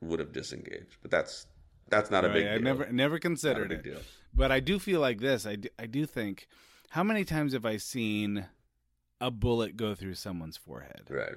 [0.00, 1.46] would have disengaged, but that's
[1.88, 2.46] that's not a right, big.
[2.46, 2.62] i deal.
[2.62, 4.00] never never considered it deal.
[4.34, 6.46] but i do feel like this I do, I do think
[6.90, 8.46] how many times have i seen
[9.20, 11.36] a bullet go through someone's forehead Right.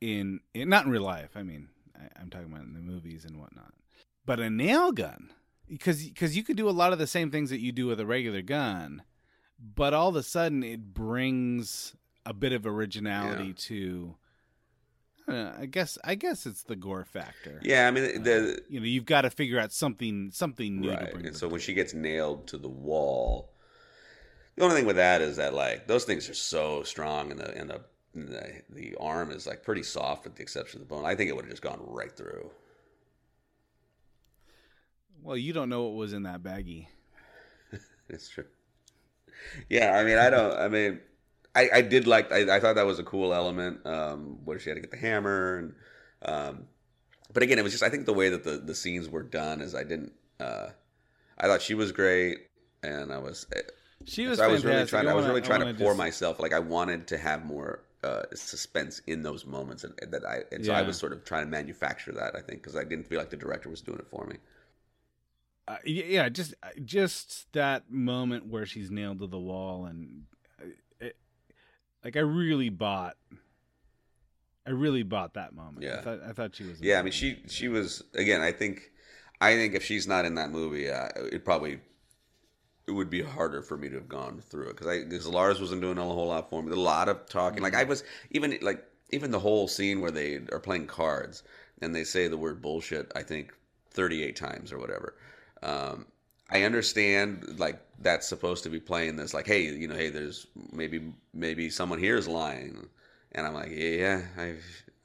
[0.00, 1.30] in, in not in real life.
[1.36, 3.72] I mean, I, I'm talking about in the movies and whatnot.
[4.26, 5.30] But a nail gun,
[5.68, 8.00] because because you could do a lot of the same things that you do with
[8.00, 9.02] a regular gun,
[9.60, 11.94] but all of a sudden it brings
[12.26, 13.52] a bit of originality Yeah.
[13.56, 14.16] to.
[15.28, 17.60] I, know, I guess I guess it's the gore factor.
[17.62, 20.90] Yeah, I mean the uh, You know, you've got to figure out something something new
[20.90, 21.26] to right, bring.
[21.26, 23.52] and so when she gets nailed to the wall,
[24.56, 27.56] the only thing with that is that like those things are so strong, and the
[27.56, 27.80] and the
[28.14, 31.04] and the, the arm is like pretty soft with the exception of the bone.
[31.04, 32.50] I think it would have just gone right through.
[35.22, 36.86] well, you don't know what was in that baggie.
[38.08, 38.46] It's true.
[39.68, 40.56] Yeah, I mean, I don't.
[40.58, 41.00] I mean,
[41.54, 42.30] I, I did like.
[42.32, 43.84] I, I thought that was a cool element.
[43.86, 45.74] Um, where she had to get the hammer, and
[46.22, 46.66] um,
[47.32, 47.82] but again, it was just.
[47.84, 50.12] I think the way that the the scenes were done is I didn't.
[50.38, 50.68] Uh,
[51.38, 52.38] I thought she was great,
[52.82, 53.46] and I was.
[54.06, 54.38] She was.
[54.38, 55.08] so I was really trying.
[55.08, 56.40] I was really trying to wanna pour just- myself.
[56.40, 60.40] Like I wanted to have more uh, suspense in those moments, and, and that I.
[60.52, 62.34] And so I was sort of trying to manufacture that.
[62.34, 64.36] I think because I didn't feel like the director was doing it for me.
[65.70, 66.54] Uh, yeah, just
[66.84, 70.24] just that moment where she's nailed to the wall, and
[70.60, 70.66] uh,
[70.98, 71.16] it,
[72.04, 73.16] like I really bought,
[74.66, 75.84] I really bought that moment.
[75.84, 75.98] Yeah.
[75.98, 76.80] I thought, I thought she was.
[76.80, 78.40] Yeah, I mean, she she was again.
[78.40, 78.90] I think,
[79.40, 81.78] I think if she's not in that movie, uh, it probably
[82.88, 85.60] it would be harder for me to have gone through it because I because Lars
[85.60, 86.72] wasn't doing a whole lot for me.
[86.72, 87.62] A lot of talking.
[87.62, 88.02] Like I was
[88.32, 91.44] even like even the whole scene where they are playing cards
[91.80, 93.12] and they say the word bullshit.
[93.14, 93.54] I think
[93.92, 95.14] thirty eight times or whatever.
[95.62, 96.06] Um,
[96.50, 100.46] I understand like that's supposed to be playing this like hey you know hey there's
[100.72, 102.88] maybe maybe someone here is lying.
[103.32, 104.56] And I'm like yeah I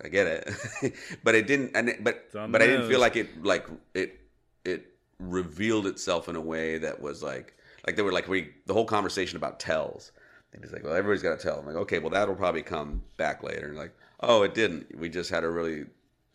[0.03, 0.95] I get it.
[1.23, 3.67] But it didn't and it, but on but the I didn't feel like it like
[3.93, 4.19] it
[4.63, 8.73] it revealed itself in a way that was like like they were like we the
[8.73, 10.11] whole conversation about tells.
[10.53, 11.59] And he's like well everybody's got to tell.
[11.59, 13.67] I'm like okay well that'll probably come back later.
[13.67, 14.97] And like oh it didn't.
[14.97, 15.85] We just had a really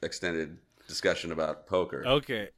[0.02, 2.04] extended discussion about poker.
[2.06, 2.50] Okay.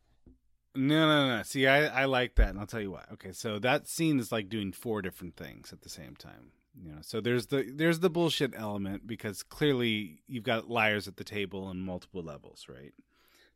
[0.75, 1.43] No, no, no.
[1.43, 3.05] See, I, I like that, and I'll tell you why.
[3.13, 6.53] Okay, so that scene is like doing four different things at the same time.
[6.83, 11.19] You know, so there's the there's the bullshit element because clearly you've got liars at
[11.19, 12.95] the table on multiple levels, right?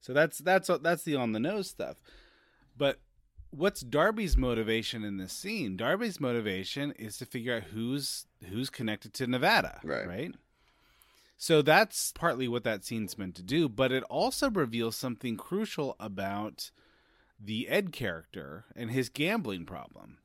[0.01, 1.97] So that's that's that's the on the nose stuff.
[2.77, 3.01] But
[3.51, 5.79] what's Darby's motivation in this scene?
[5.79, 10.07] Darby's motivation is to figure out who's who's connected to Nevada, Right.
[10.07, 10.35] Right.
[11.39, 15.95] So that's partly what that scene's meant to do, but it also reveals something crucial
[16.01, 16.71] about
[17.39, 20.19] the Ed character and his gambling problem,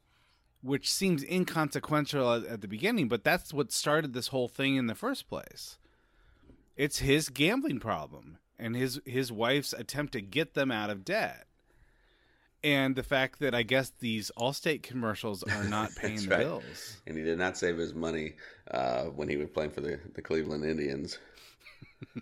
[0.62, 4.88] which seems inconsequential at, at the beginning, but that's what started this whole thing in
[4.88, 5.78] the first place.
[6.76, 11.47] It's his gambling problem and his his wife's attempt to get them out of debt.
[12.63, 16.39] And the fact that I guess these Allstate commercials are not paying the right.
[16.39, 17.02] bills.
[17.08, 18.36] And he did not save his money
[18.69, 21.17] uh, when he was playing for the, the Cleveland Indians.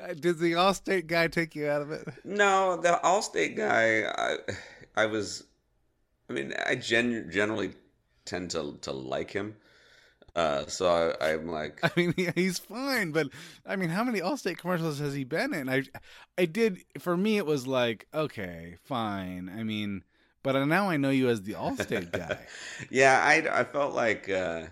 [0.00, 2.08] Uh, Did the Allstate guy take you out of it?
[2.24, 4.36] No, the Allstate guy, I,
[4.96, 5.44] I was,
[6.28, 7.72] I mean, I gen- generally
[8.24, 9.56] tend to to like him.
[10.36, 13.28] Uh, so I, I'm like, I mean, he- he's fine, but
[13.66, 15.68] I mean, how many Allstate commercials has he been in?
[15.68, 15.82] I,
[16.38, 16.78] I did.
[16.98, 19.50] For me, it was like, okay, fine.
[19.54, 20.04] I mean,
[20.42, 22.46] but now I know you as the Allstate guy.
[22.90, 24.66] yeah, I, I felt like, uh,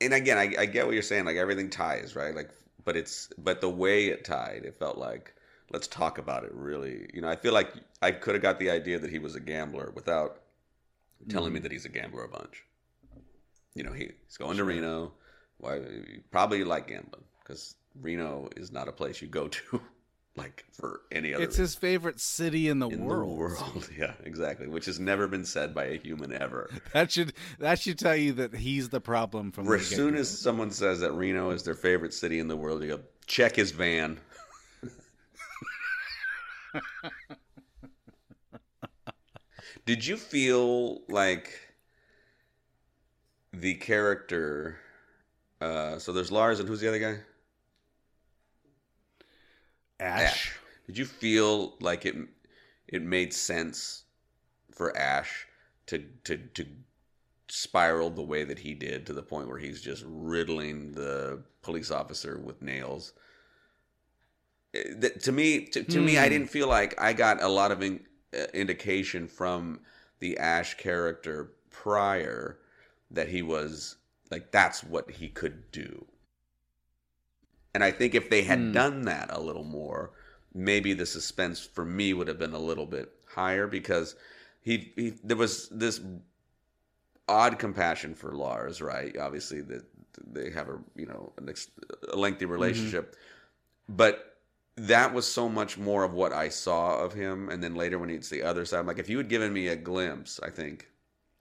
[0.00, 1.24] and again, I, I get what you're saying.
[1.26, 2.34] Like everything ties, right?
[2.34, 2.50] Like,
[2.84, 5.34] but it's but the way it tied, it felt like
[5.70, 6.52] let's talk about it.
[6.54, 9.34] Really, you know, I feel like I could have got the idea that he was
[9.34, 10.40] a gambler without
[11.28, 11.62] telling me mm.
[11.62, 12.64] that he's a gambler a bunch.
[13.74, 15.12] You know, he, he's going to Reno.
[15.58, 15.80] Why?
[16.30, 19.80] Probably like gambling because Reno is not a place you go to,
[20.36, 21.44] like for any other.
[21.44, 23.30] It's his favorite city in the in world.
[23.30, 23.88] the world.
[23.98, 24.66] Yeah, exactly.
[24.66, 26.70] Which has never been said by a human ever.
[26.92, 30.70] That should that should tell you that he's the problem from As soon as someone
[30.70, 34.18] says that Reno is their favorite city in the world, you go check his van.
[39.86, 41.60] Did you feel like
[43.52, 44.78] the character?
[45.60, 47.18] Uh, so there's Lars, and who's the other guy?
[50.04, 50.52] Ash.
[50.86, 52.16] Did you feel like it
[52.88, 54.04] it made sense
[54.70, 55.46] for Ash
[55.86, 56.66] to to to
[57.48, 61.90] spiral the way that he did to the point where he's just riddling the police
[61.90, 63.12] officer with nails?
[64.74, 66.32] Eh, that- To me, to, to me, I Hmm.
[66.32, 69.80] didn't feel like I got a lot of in, uh, indication from
[70.20, 72.58] the Ash character prior
[73.10, 73.96] that he was
[74.30, 76.06] like that's what he could do.
[77.74, 78.72] And I think if they had Hmm.
[78.72, 80.12] done that a little more,
[80.54, 84.16] maybe the suspense for me would have been a little bit higher because
[84.62, 86.00] he, he there was this
[87.28, 89.16] odd compassion for Lars, right?
[89.16, 89.84] Obviously that
[90.32, 91.70] they have a you know an ex-
[92.12, 93.16] a lengthy relationship,
[93.88, 94.36] but
[94.76, 97.50] that was so much more of what I saw of him.
[97.50, 99.68] And then later when it's the other side, I'm like, if you had given me
[99.68, 100.88] a glimpse, I think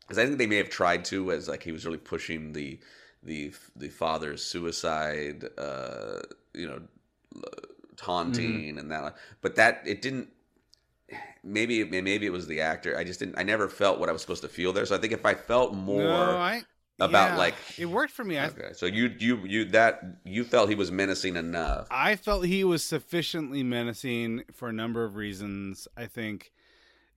[0.02, 2.80] because I think they may have tried to as like he was really pushing the
[3.24, 6.20] the the father's suicide, uh,
[6.54, 6.82] you know,
[7.96, 10.30] taunting and that, but that it didn't.
[11.44, 12.98] Maybe maybe it was the actor.
[12.98, 13.38] I just didn't.
[13.38, 14.86] I never felt what I was supposed to feel there.
[14.86, 16.64] So I think if I felt more No, I,
[17.00, 18.40] about, yeah, like- it worked for me.
[18.40, 21.88] I, okay, so you you you that you felt he was menacing enough.
[21.92, 25.88] I felt he was sufficiently menacing for a number of reasons.
[25.98, 26.54] I think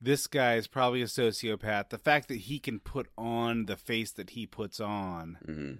[0.01, 1.89] this guy is probably a sociopath.
[1.89, 5.73] The fact that he can put on the face that he puts on hmm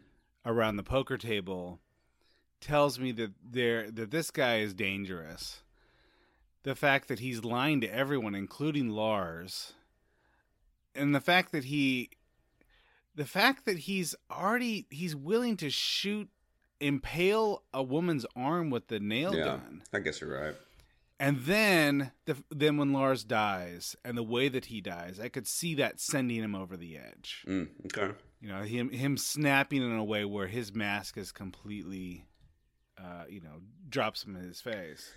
[0.47, 1.79] around the poker table
[2.61, 5.61] tells me that there that this guy is dangerous.
[6.63, 9.73] The fact that he's lying to everyone, including Lars,
[10.95, 12.09] and the fact that he,
[13.15, 16.29] the fact that he's already he's willing to shoot,
[16.81, 20.55] impale a woman's arm with the nail Yeah, gun, I guess you're right.
[21.19, 25.47] and then the then when Lars dies and the way that he dies, I could
[25.47, 27.45] see that sending him over the edge.
[27.47, 28.13] Mm, okay.
[28.41, 32.25] You know, him him snapping in a way where his mask is completely,
[32.97, 35.11] uh, you know, drops him in his face.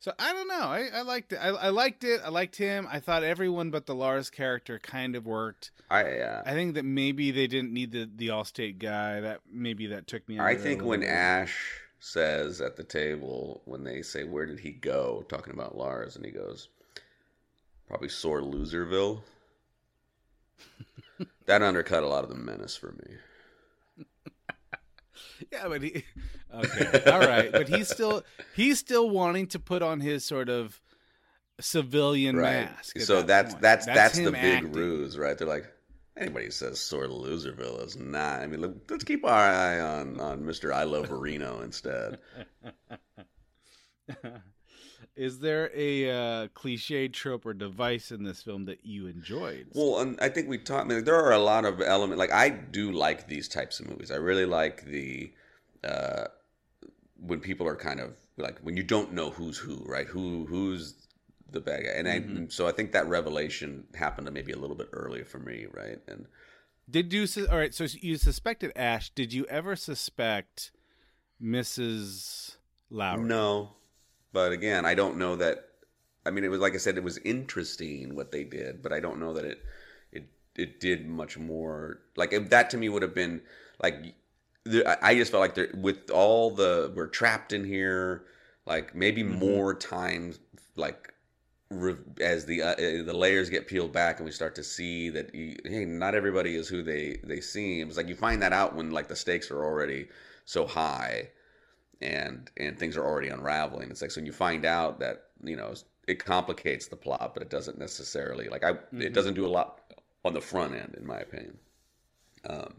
[0.00, 0.60] So I don't know.
[0.60, 1.36] I, I liked it.
[1.36, 2.20] I, I liked it.
[2.24, 2.86] I liked him.
[2.90, 5.72] I thought everyone but the Lars character kind of worked.
[5.90, 9.20] I uh, I think that maybe they didn't need the the Allstate guy.
[9.20, 10.38] That maybe that took me.
[10.38, 11.08] I of it a think when bit.
[11.08, 16.14] Ash says at the table when they say where did he go talking about Lars
[16.14, 16.68] and he goes
[17.88, 19.20] probably sore loserville
[21.48, 24.04] that undercut a lot of the menace for me
[25.52, 26.04] Yeah, but he
[26.52, 28.22] okay, all right, but he's still
[28.54, 30.80] he's still wanting to put on his sort of
[31.60, 33.00] civilian right mask.
[33.00, 33.62] so that that's point.
[33.62, 34.72] that's that's, the big acting.
[34.72, 35.66] ruse right they're like
[36.16, 40.20] anybody who says sore loserville is not i mean look, let's keep our eye on
[40.20, 42.18] on mr i love reno instead
[45.18, 49.66] Is there a uh, cliche trope or device in this film that you enjoyed?
[49.74, 50.84] Well, and I think we talked.
[50.84, 52.18] I mean, there are a lot of elements.
[52.20, 54.12] Like I do like these types of movies.
[54.12, 55.32] I really like the
[55.82, 56.26] uh,
[57.20, 60.06] when people are kind of like when you don't know who's who, right?
[60.06, 60.94] Who who's
[61.50, 62.44] the bad guy, and Mm-hmm.
[62.44, 65.66] I so I think that revelation happened to maybe a little bit earlier for me,
[65.72, 65.98] right?
[66.06, 66.26] And
[66.88, 67.26] Did you?
[67.50, 67.74] All right.
[67.74, 69.10] So you suspected Ash.
[69.10, 70.70] Did you ever suspect
[71.42, 72.56] Mrs.
[72.90, 73.24] Lowry?
[73.24, 73.70] no,
[74.32, 75.64] but again, I don't know that.
[76.26, 79.00] I mean, it was like I said, it was interesting what they did, but I
[79.00, 79.64] don't know that it
[80.12, 80.24] it
[80.56, 82.00] it did much more.
[82.16, 83.42] Like if that to me would have been
[83.82, 84.14] like
[85.02, 88.24] I- just felt like there with all the we're trapped in here,
[88.66, 90.38] like maybe more times
[90.76, 91.12] like
[92.20, 95.34] as the uh, uh, the layers get peeled back and we start to see that
[95.34, 97.88] you, hey, not everybody is who they they seem.
[97.88, 100.08] It's like you find that out when like the stakes are already
[100.44, 101.28] so high
[102.00, 103.90] and and things are already unraveling.
[103.90, 105.74] It's like so when you find out that you know
[106.06, 109.80] it complicates the plot, but it doesn't necessarily like I it doesn't do a lot
[110.24, 111.58] on the front end, in my opinion.
[112.48, 112.74] Um,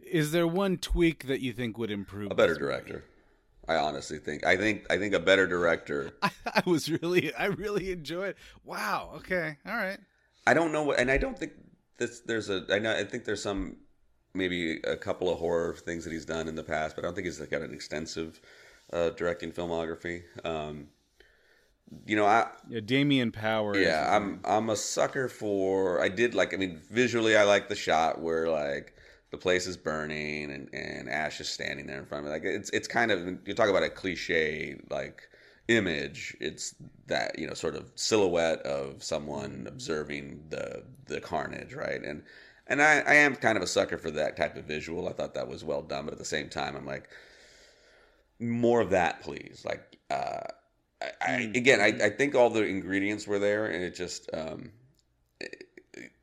[0.00, 2.30] Is there one tweak that you think would improve?
[2.30, 2.64] a better movie?
[2.64, 3.04] director,
[3.68, 4.44] I honestly think.
[4.46, 6.12] I think I think a better director.
[6.22, 8.34] I, I was really, I really enjoyed.
[8.64, 9.12] Wow.
[9.16, 9.56] Okay.
[9.66, 9.98] All right.
[10.46, 11.52] I don't know what, and I don't think
[11.98, 12.20] this.
[12.20, 12.64] There's a.
[12.70, 12.92] I know.
[12.96, 13.76] I think there's some,
[14.34, 17.14] maybe a couple of horror things that he's done in the past, but I don't
[17.14, 18.40] think he's got an extensive
[18.92, 20.22] uh, directing filmography.
[20.44, 20.88] Um,
[22.06, 22.80] you know, I Yeah.
[22.80, 23.76] Damien Power.
[23.76, 26.00] yeah, I'm I'm a sucker for.
[26.00, 26.54] I did like.
[26.54, 28.94] I mean, visually, I like the shot where like
[29.30, 32.32] the place is burning and and Ash is standing there in front of me.
[32.32, 35.28] Like it's it's kind of you talk about a cliche like
[35.68, 36.36] image.
[36.40, 36.74] It's
[37.08, 42.02] that you know sort of silhouette of someone observing the the carnage, right?
[42.02, 42.22] And
[42.72, 45.08] and I, I am kind of a sucker for that type of visual.
[45.08, 47.08] I thought that was well done, but at the same time, I'm like
[48.40, 49.62] more of that, please.
[49.64, 49.98] Like.
[50.10, 50.40] uh
[51.02, 54.70] I, I, again, I, I think all the ingredients were there, and it just, um,
[55.40, 55.66] it,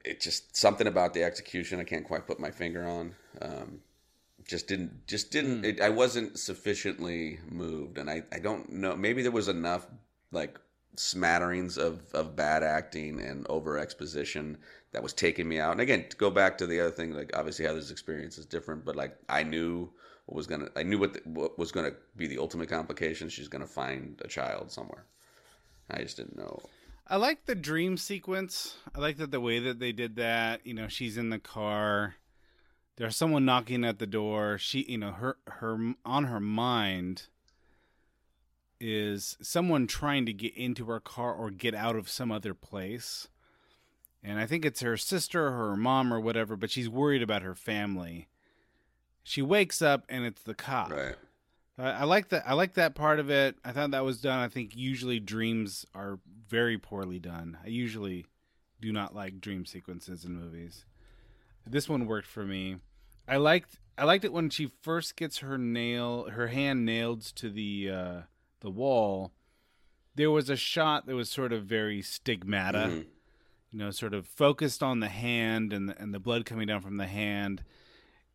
[0.05, 3.13] it just something about the execution I can't quite put my finger on.
[3.41, 3.81] Um,
[4.47, 5.65] just didn't, just didn't.
[5.65, 8.95] It, I wasn't sufficiently moved, and I, I don't know.
[8.95, 9.85] Maybe there was enough
[10.31, 10.57] like
[10.95, 14.57] smatterings of of bad acting and over exposition
[14.91, 15.73] that was taking me out.
[15.73, 18.85] And again, to go back to the other thing, like obviously Heather's experience is different,
[18.85, 19.91] but like I knew
[20.25, 23.29] what was gonna, I knew what the, what was gonna be the ultimate complication.
[23.29, 25.05] She's gonna find a child somewhere.
[25.89, 26.59] I just didn't know.
[27.07, 28.77] I like the dream sequence.
[28.93, 30.65] I like that the way that they did that.
[30.65, 32.15] You know, she's in the car.
[32.97, 34.57] There's someone knocking at the door.
[34.59, 37.23] She, you know, her her on her mind
[38.79, 43.27] is someone trying to get into her car or get out of some other place.
[44.23, 47.41] And I think it's her sister or her mom or whatever, but she's worried about
[47.41, 48.27] her family.
[49.23, 50.91] She wakes up and it's the cop.
[50.91, 51.15] Right.
[51.77, 52.43] I, I like that.
[52.45, 53.55] I like that part of it.
[53.63, 54.39] I thought that was done.
[54.39, 57.57] I think usually dreams are very poorly done.
[57.63, 58.25] I usually
[58.81, 60.85] do not like dream sequences in movies.
[61.65, 62.77] This one worked for me.
[63.27, 63.79] I liked.
[63.97, 68.21] I liked it when she first gets her nail, her hand nailed to the uh,
[68.61, 69.31] the wall.
[70.15, 73.05] There was a shot that was sort of very stigmata, Mhm.
[73.71, 76.81] You know, sort of focused on the hand and the, and the blood coming down
[76.81, 77.63] from the hand.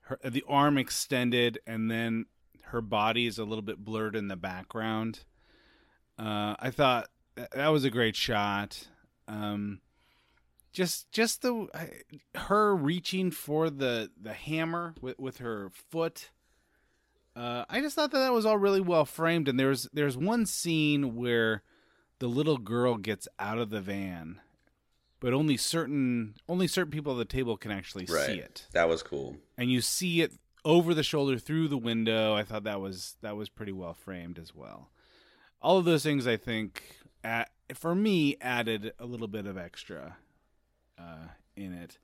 [0.02, 2.26] Her the arm extended, and then
[2.66, 5.20] her body is a little bit blurred in the background.
[6.18, 8.88] Uh, I thought that, was a great shot.
[9.26, 9.80] Um,
[10.72, 11.68] just just the
[12.34, 16.30] her reaching for the the hammer with with her foot.
[17.36, 20.46] Uh, I just thought that that was all really well framed, and there's there's one
[20.46, 21.62] scene where
[22.20, 24.40] the little girl gets out of the van,
[25.24, 28.26] but only certain only certain people at the table can actually Right.
[28.26, 29.36] see it That was cool.
[29.56, 30.32] and you see it
[30.64, 32.34] over the shoulder through the window.
[32.34, 34.90] I thought that was that was pretty well framed as well.
[35.62, 36.82] All of those things, I think,
[37.22, 40.16] at, for me, added a little bit of extra
[40.98, 41.98] uh, in it.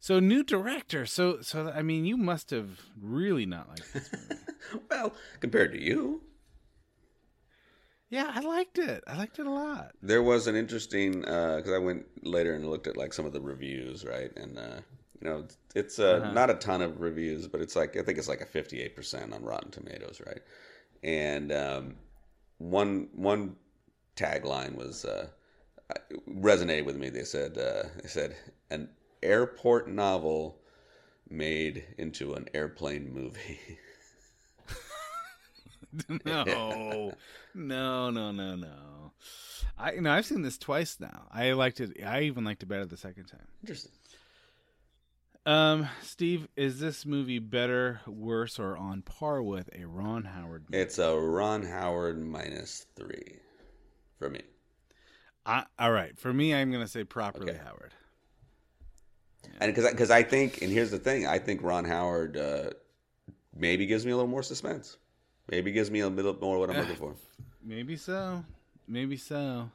[0.00, 1.04] So new director.
[1.06, 4.84] So so I mean, you must have really not liked this movie.
[4.90, 6.22] Well, compared to you,
[8.14, 9.02] yeah, I liked it.
[9.06, 9.92] I liked it a lot.
[10.02, 13.40] there was an interesting because I went later and looked at like some of the
[13.40, 14.30] reviews, right?
[14.36, 14.78] And uh,
[15.20, 16.32] you know, it's uh, Uh-huh.
[16.32, 19.32] not a ton of reviews, but it's like I think it's like a fifty-eight percent
[19.34, 20.42] on Rotten Tomatoes, right?
[21.02, 21.96] And um,
[22.58, 23.56] one one
[24.16, 25.26] tagline was uh,
[26.28, 27.10] resonated with me.
[27.10, 28.36] They said uh, they said
[28.70, 28.88] an
[29.22, 30.60] airport novel
[31.28, 33.58] made into an airplane movie.
[36.24, 37.12] no,
[37.54, 39.12] no, no, no, no.
[39.76, 41.26] I you know I've seen this twice now.
[41.32, 42.02] I liked it.
[42.04, 43.46] I even liked it better the second time.
[43.62, 43.92] Interesting.
[45.46, 50.64] Um, Steve, is this movie better, worse, or on par with a Ron Howard?
[50.70, 50.80] movie?
[50.82, 53.40] It's a Ron Howard minus three
[54.18, 54.40] for me.
[55.44, 57.60] I, all right, for me, I'm gonna say properly Okay.
[57.62, 57.92] Howard.
[59.60, 62.70] And because because I think, and here's the thing, I think Ron Howard uh,
[63.54, 64.96] maybe gives me a little more suspense.
[65.50, 67.14] Maybe gives me a little more what I'm looking for.
[67.62, 68.44] Maybe so.
[68.88, 69.70] Maybe so.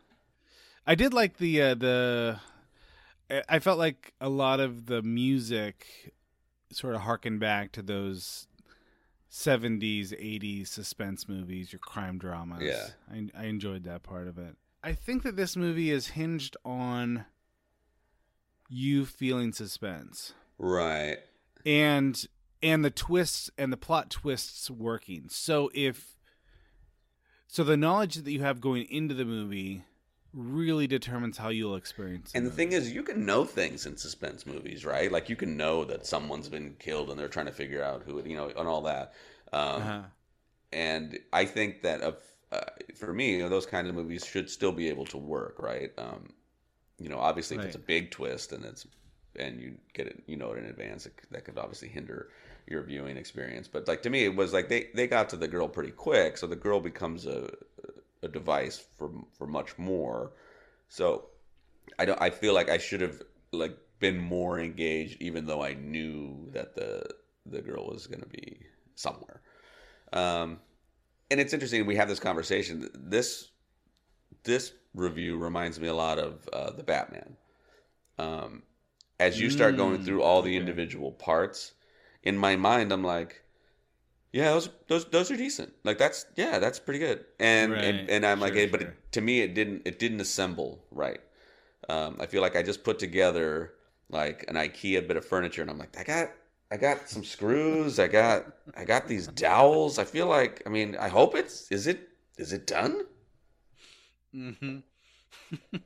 [0.85, 2.39] I did like the uh, the.
[3.47, 6.13] I- felt like a lot of the music
[6.71, 8.47] sort of harkened back to those
[9.31, 12.63] 70s, 80s suspense movies, your crime dramas.
[12.63, 12.87] Yeah.
[13.11, 14.55] I, I enjoyed that part of it.
[14.83, 17.25] I think that this movie is hinged on
[18.69, 21.17] you feeling suspense Right.
[21.65, 22.23] and
[22.61, 25.27] and the twists and the plot twists working.
[25.29, 26.15] So if
[27.47, 29.83] so the knowledge that you have going into the movie
[30.31, 34.45] really determines how you'll experience And the thing is, you can know things in suspense
[34.45, 35.11] movies, right?
[35.11, 38.19] Like you can know that someone's been killed and they're trying to figure out who,
[38.19, 39.13] it, you know, and all that.
[39.51, 40.01] Um, Uh-huh.
[40.71, 42.17] And I think that of,
[42.51, 42.61] uh,
[42.95, 45.91] for me, you know, those kind of movies should still be able to work, right?
[45.97, 46.29] Um,
[46.99, 48.85] you know, obviously, if it's a big twist and it's
[49.35, 52.29] and you get it, you know it in advance, it, that could obviously hinder
[52.69, 53.67] your viewing experience.
[53.67, 56.37] But like to me, it was like they they got to the girl pretty quick,
[56.37, 57.49] so the girl becomes a
[58.23, 60.33] a device for for much more.
[60.89, 61.25] So
[61.99, 62.21] I don't.
[62.21, 66.75] I feel like I should have like been more engaged, even though I knew that
[66.75, 67.03] the
[67.45, 68.59] the girl was going to be
[68.95, 69.41] somewhere.
[70.13, 70.59] Um,
[71.31, 71.85] and it's interesting.
[71.85, 72.89] We have this conversation.
[72.95, 73.49] This
[74.43, 77.37] this review reminds me a lot of uh, the Batman.
[78.19, 78.63] Um,
[79.19, 81.73] as you start going Mm, through all the individual parts,
[82.23, 83.43] in my mind, I'm like,
[84.31, 85.73] yeah, those those those are decent.
[85.83, 87.25] Like that's yeah, that's pretty good.
[87.39, 87.83] And Right.
[87.83, 91.21] and, and I'm like, Sure, but it, to me, it didn't it didn't assemble right.
[91.89, 93.73] Um, I feel like I just put together
[94.09, 96.31] like an IKEA bit of furniture, and I'm like, I got
[96.71, 98.45] I got some screws, I got
[98.77, 99.97] I got these dowels.
[99.97, 103.05] I feel like, I mean, I hope it's is it is it done?
[104.35, 104.79] Mm-hmm.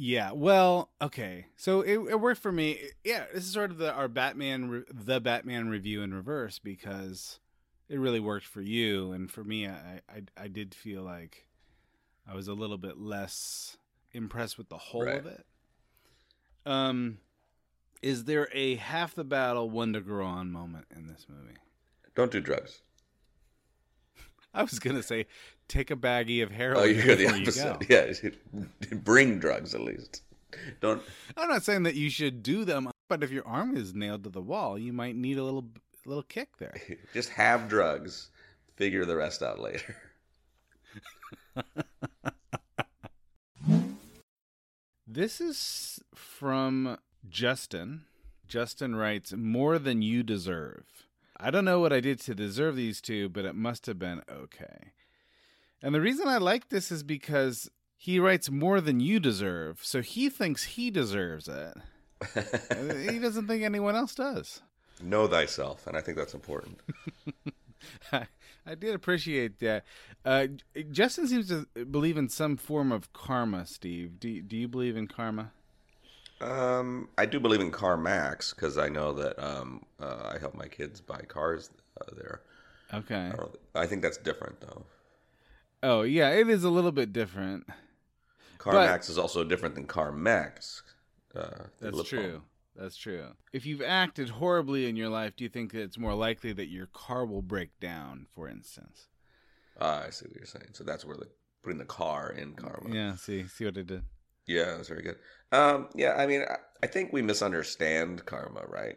[0.00, 0.30] yeah.
[0.32, 1.46] Well, okay.
[1.56, 2.78] So it, it worked for me.
[3.04, 7.40] Yeah, this is sort of the our Batman re- the Batman review in reverse because
[7.88, 11.46] it really worked for you, and for me, I I, I did feel like
[12.30, 13.76] I was a little bit less
[14.12, 15.18] impressed with the whole Right.
[15.18, 15.44] of it.
[16.64, 17.18] Um,
[18.02, 21.56] is there a half the battle one to grow on moment in this movie?
[22.14, 22.82] Don't do drugs.
[24.54, 25.26] I was gonna say,
[25.68, 28.30] take a baggie of heroin Oh, you hear the before you opposite.
[28.52, 30.22] Yeah, bring drugs at least.
[30.80, 31.02] Don't.
[31.36, 34.30] I'm not saying that you should do them, but if your arm is nailed to
[34.30, 35.66] the wall, you might need a little
[36.06, 36.74] little kick there.
[37.14, 38.30] Just have drugs.
[38.76, 39.96] Figure the rest out later.
[45.10, 46.98] This is from
[47.30, 48.04] Justin.
[48.46, 50.84] Justin writes, "More than you deserve."
[51.38, 54.22] I don't know what I did to deserve these two, but it must have been
[54.30, 54.92] okay.
[55.82, 60.02] And the reason I like this is because he writes more than you deserve, so
[60.02, 61.74] he thinks he deserves it.
[63.10, 64.62] He doesn't think anyone else does.
[65.02, 66.80] know thyself, and I think that's important.
[68.12, 69.84] I did appreciate that.
[70.24, 70.48] Uh,
[70.90, 73.64] Justin seems to believe in some form of karma.
[73.66, 75.52] Steve, do do you believe in karma?
[76.40, 80.68] Um, I do believe in CarMax because I know that um, uh, I help my
[80.68, 81.70] kids buy cars
[82.00, 82.42] uh, there.
[82.94, 83.32] Okay.
[83.74, 84.84] I, I think that's different though.
[85.82, 87.66] Oh yeah, it is a little bit different.
[88.58, 90.82] CarMax is also different than CarMax.
[91.34, 92.42] Uh, That's true.
[92.74, 93.26] That's true.
[93.52, 96.68] If you've acted horribly in your life, do you think that it's more likely that
[96.68, 99.08] your car will break down, for instance?
[99.80, 100.70] Ah, I see what you're saying.
[100.72, 101.28] So that's where the
[101.62, 102.94] putting the car in karma.
[102.94, 103.16] Yeah.
[103.16, 104.02] See, see what I did.
[104.46, 105.16] Yeah, that's very good.
[105.52, 108.96] Um, yeah, I mean, I, I think we misunderstand karma, right?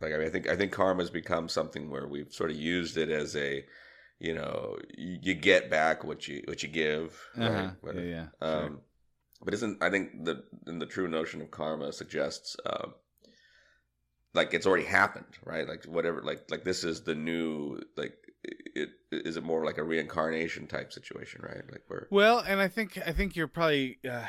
[0.00, 2.56] Like, I mean, I think I think karma has become something where we've sort of
[2.56, 3.64] used it as a,
[4.18, 7.20] you know, you, you get back what you what you give.
[7.36, 7.70] Uh-huh.
[7.82, 7.96] Right?
[7.96, 8.26] Yeah, yeah.
[8.42, 8.64] sure.
[8.64, 8.80] Um,
[9.42, 12.88] but isn't I think the in the true notion of karma suggests uh,
[14.32, 15.68] like it's already happened, right?
[15.68, 19.84] Like whatever, like like this is the new like it is it more like a
[19.84, 21.62] reincarnation type situation, right?
[21.70, 24.26] Like where Well, and I think I think you're probably uh,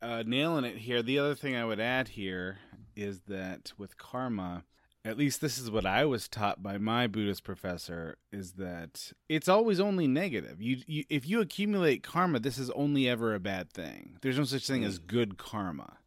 [0.00, 1.02] uh, nailing it here.
[1.02, 2.58] The other thing I would add here
[2.94, 4.64] is that with karma,
[5.04, 9.48] at least this is what I was taught by my Buddhist professor, is that it's
[9.48, 10.60] always only negative.
[10.60, 14.18] You, you if you accumulate karma, this is only ever a bad thing.
[14.22, 15.98] There's no such thing as good karma.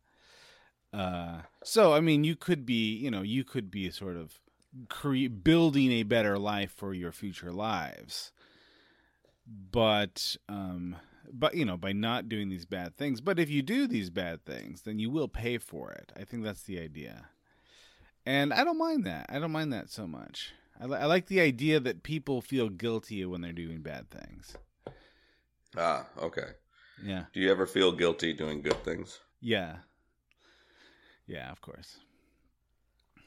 [0.94, 4.40] Uh, so I mean, you could be, you know, you could be sort of
[4.90, 8.32] cre- building a better life for your future lives
[9.72, 10.96] but um
[11.32, 14.44] but you know by not doing these bad things but if you do these bad
[14.46, 17.26] things then you will pay for it i think that's the idea
[18.26, 21.28] and i don't mind that i don't mind that so much i, li- I like
[21.28, 24.56] the idea that people feel guilty when they're doing bad things
[25.78, 26.50] ah okay.
[27.04, 29.20] yeah Do you ever feel guilty doing good things?
[29.40, 29.78] yeah
[31.28, 31.98] yeah of course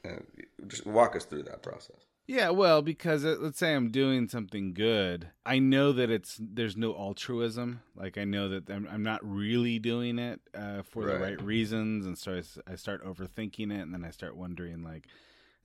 [0.05, 0.21] Uh,
[0.69, 2.03] just walk us through that process.
[2.27, 6.77] Yeah, well, because uh, let's say I'm doing something good, I know that it's there's
[6.77, 7.83] no altruism.
[7.95, 11.21] Like I know that I'm, I'm not really doing it uh, for the Right.
[11.21, 15.07] right reasons, and so I start overthinking it, and then I start wondering like,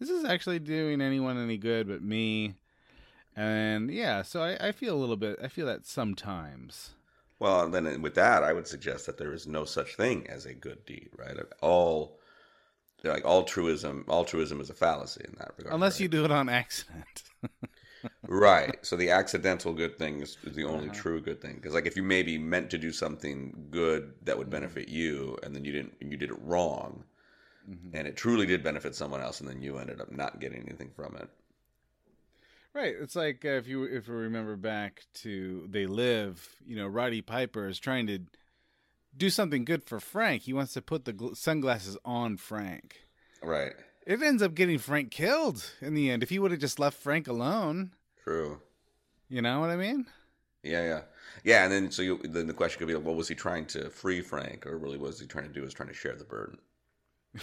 [0.02, 2.56] is this actually doing anyone any good but me?
[3.36, 5.40] And yeah, so I, I feel a little bit.
[5.42, 6.92] I feel that sometimes.
[7.40, 10.54] Well, then with that, I would suggest that there is no such thing as a
[10.54, 11.38] good deed, right?
[11.62, 12.19] All
[13.04, 15.76] like altruism, altruism is a fallacy in that regard.
[15.76, 16.02] Unless right?
[16.02, 17.24] you do it on accident.
[18.28, 18.78] right.
[18.86, 20.90] So the accidental good thing is, is the only Uh-huh.
[20.90, 21.56] true good thing.
[21.56, 25.56] Because like if you maybe meant to do something good that would benefit you, and
[25.56, 27.04] then you didn't, you did it wrong,
[27.70, 27.92] Mm-hmm.
[27.94, 30.92] and it truly did benefit someone else, and then you ended up not getting anything
[30.96, 31.30] from it.
[32.74, 32.94] Right.
[33.00, 37.22] It's like uh, if you if we remember back to They Live, you know, Roddy
[37.22, 38.20] Piper is trying to
[39.16, 40.44] do something good for Frank.
[40.44, 42.98] He wants to put the gl- sunglasses on Frank.
[43.42, 43.74] Right.
[44.06, 46.24] It ends up getting Frank killed in the end.
[46.24, 47.92] If he would have just left Frank alone,
[48.24, 48.60] True.
[49.28, 50.08] you know what I mean?
[50.64, 51.02] Yeah, yeah,
[51.44, 51.64] yeah.
[51.64, 53.90] And then so you, then the question could be, like, well, was he trying to
[53.90, 56.58] free Frank, or really was he trying to do is trying to share the burden?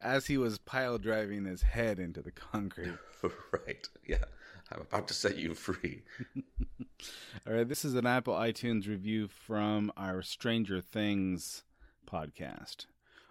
[0.00, 2.94] As he was pile driving his head into the concrete.
[3.52, 3.88] right.
[4.06, 4.24] Yeah.
[4.72, 6.02] I'm about to set you free.
[7.46, 11.64] All right, this is an Apple iTunes review from our Stranger Things
[12.10, 12.86] podcast,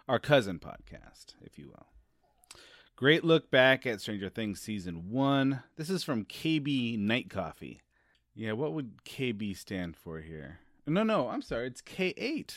[0.08, 1.86] our cousin podcast, if you will.
[2.96, 5.62] Great look back at Stranger Things season one.
[5.76, 7.80] This is from KB Night Coffee.
[8.34, 10.60] Yeah, what would KB stand for here?
[10.86, 12.54] No, no, I'm sorry, it's K8.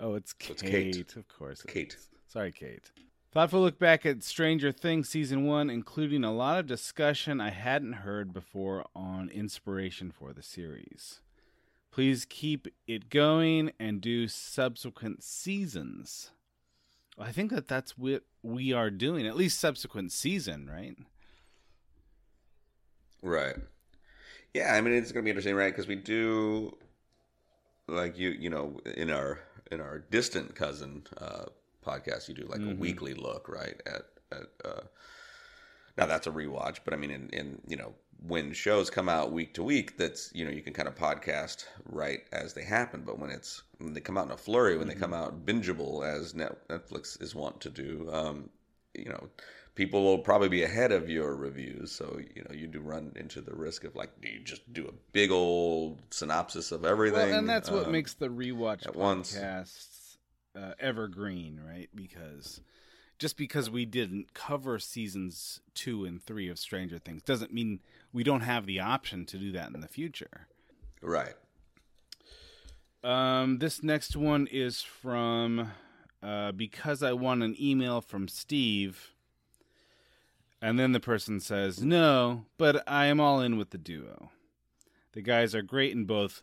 [0.00, 1.16] Oh, it's Kate, it's Kate.
[1.16, 1.62] of course.
[1.62, 1.96] Kate.
[2.28, 2.90] Sorry, Kate.
[3.34, 7.94] Thoughtful look back at Stranger Things season one, including a lot of discussion I hadn't
[7.94, 11.18] heard before on inspiration for the series.
[11.90, 16.30] Please keep it going and do subsequent seasons.
[17.18, 20.96] I think that that's what we are doing, at least subsequent season, right?
[23.20, 23.56] Right.
[24.52, 25.72] Yeah, I mean it's going to be interesting, right?
[25.72, 26.76] Because we do,
[27.88, 29.40] like you, you know, in our
[29.72, 31.46] in our distant cousin uh,
[31.84, 33.80] podcast, you do like a weekly look, right?
[33.86, 34.80] At at uh,
[35.96, 37.94] now that's a rewatch, but I mean, in in you know
[38.26, 41.66] when shows come out week to week, that's you know you can kind of podcast
[41.84, 43.02] right as they happen.
[43.04, 46.04] But when it's when they come out in a flurry, when they come out bingeable
[46.04, 48.48] as Netflix is wont to do, um,
[48.94, 49.28] you know,
[49.74, 51.92] people will probably be ahead of your reviews.
[51.92, 54.86] So you know you do run into the risk of like, do you just do
[54.88, 57.28] a big old synopsis of everything?
[57.28, 59.34] Well, and that's what Um, makes the rewatch at once.
[60.56, 61.88] Uh, evergreen, right?
[61.94, 62.60] Because
[63.18, 67.80] just because we didn't cover seasons two and three of Stranger Things doesn't mean
[68.12, 70.48] we don't have the option to do that in the future.
[71.00, 71.34] right.
[73.02, 75.72] Um, this next one is from
[76.22, 79.10] uh, because I want an email from Steve,
[80.62, 84.30] and then the person says no, but I am all in with the duo.
[85.12, 86.42] The guys are great in both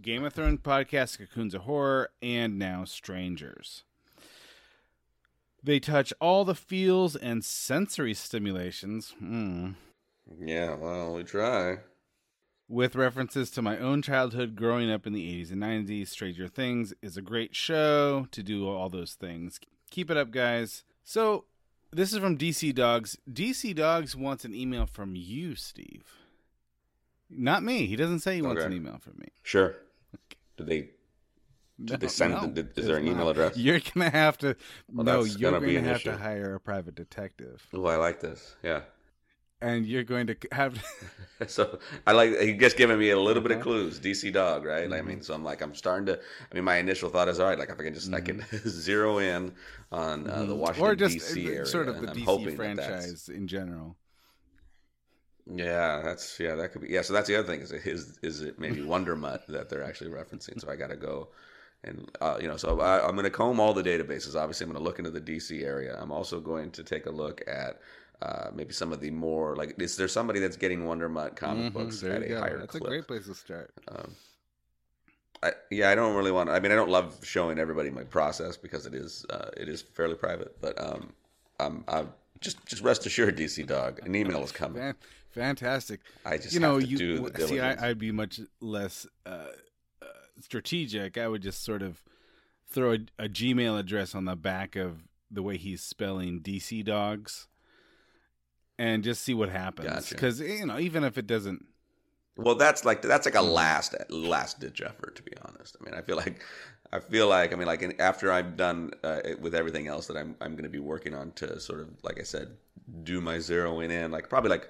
[0.00, 3.84] Game of Thrones podcast, Cocoons of Horror, and now Strangers.
[5.62, 9.14] They touch all the feels and sensory stimulations.
[9.18, 9.72] Hmm
[10.38, 10.74] Yeah.
[10.76, 11.78] Well, we try.
[12.68, 16.08] with references to my own childhood growing up in the 80s and 90s.
[16.08, 19.58] Stranger Things is a great show to do all those things.
[19.90, 20.84] Keep it up, guys.
[21.02, 21.44] So,
[21.92, 23.18] this is from DC Dogs.
[23.30, 26.04] DC Dogs wants an email from you, Steve.
[27.30, 27.86] Not me.
[27.86, 28.66] He doesn't say he wants Okay.
[28.66, 29.28] an email from me.
[29.42, 29.76] Sure.
[30.56, 30.90] Did they?
[31.82, 33.30] Did they send the- did- is there an email not.
[33.30, 33.56] address?
[33.66, 34.56] You're gonna have to.
[34.92, 36.10] Well, no, you're gonna to have issue.
[36.10, 38.54] to hire a private detective, Oh, I like this.
[38.62, 38.82] Yeah.
[39.62, 40.82] and you're going to have.
[41.46, 43.98] So I like he just giving me a little bit of clues.
[43.98, 44.92] DC dog, right?
[44.92, 46.18] I mean, so I'm like, I'm starting to.
[46.18, 48.44] I mean, my initial thought is, all right, like if I can just, I can
[48.68, 49.52] zero in
[49.90, 52.56] on uh, the Washington or just DC uh, area, sort of the DC hoping that
[52.56, 53.96] franchise in general.
[55.52, 57.02] Yeah, that's yeah, that could be yeah.
[57.02, 59.82] So that's the other thing is it is is it maybe Wonder Mutt that they're
[59.82, 60.60] actually referencing?
[60.60, 61.28] So I got to go
[61.82, 64.36] and uh, you know, so I, I'm going to comb all the databases.
[64.36, 65.96] Obviously, I'm going to look into the DC area.
[66.00, 67.80] I'm also going to take a look at
[68.22, 71.72] uh, maybe some of the more like is there somebody that's getting Wonder Mutt comic
[71.72, 72.34] Mhm, books at a go.
[72.34, 72.82] higher That's clip?
[72.84, 73.72] a great place to start.
[73.88, 74.14] Um,
[75.42, 76.50] I, yeah, I don't really want.
[76.50, 79.80] I mean, I don't love showing everybody my process because it is uh, it is
[79.82, 80.60] fairly private.
[80.60, 81.12] But um,
[81.58, 84.82] I'm, I'm just just rest assured, DC Dog, an email is coming.
[85.30, 86.00] Fan, fantastic.
[86.24, 87.60] I just you know, have to you see.
[87.60, 89.46] I, I'd be much less uh,
[90.02, 90.06] uh,
[90.40, 91.16] strategic.
[91.18, 92.02] I would just sort of
[92.68, 97.46] throw a, a Gmail address on the back of the way he's spelling DC dogs,
[98.78, 99.88] and just see what happens.
[99.88, 100.14] Gotcha.
[100.14, 101.64] Because you know, even if it doesn't,
[102.36, 105.76] Well, that's like that's like a last last ditch effort, to be honest.
[105.80, 106.42] I mean, I feel like
[106.92, 110.34] I feel like I mean like after I'm done uh, with everything else that I'm
[110.40, 112.56] I'm going to be working on to sort of like I said
[113.04, 114.68] do my zeroing in like probably like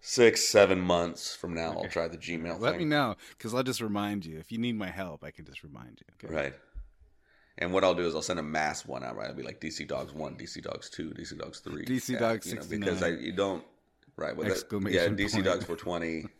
[0.00, 2.60] six seven months from now I'll try the Gmail.
[2.60, 2.80] Let thing.
[2.80, 4.38] me know because I'll just remind you.
[4.38, 6.26] If you need my help, I can just remind you.
[6.28, 6.34] Okay.
[6.34, 6.54] Right.
[7.58, 9.16] And what I'll do is I'll send a mass one out.
[9.16, 12.46] Right, it'll be like DC Dogs one, DC Dogs two, DC Dogs three, DC Dogs
[12.46, 13.64] you know, because I you don't
[14.16, 15.44] right with Exclamation yeah DC point.
[15.44, 16.26] Dogs for twenty.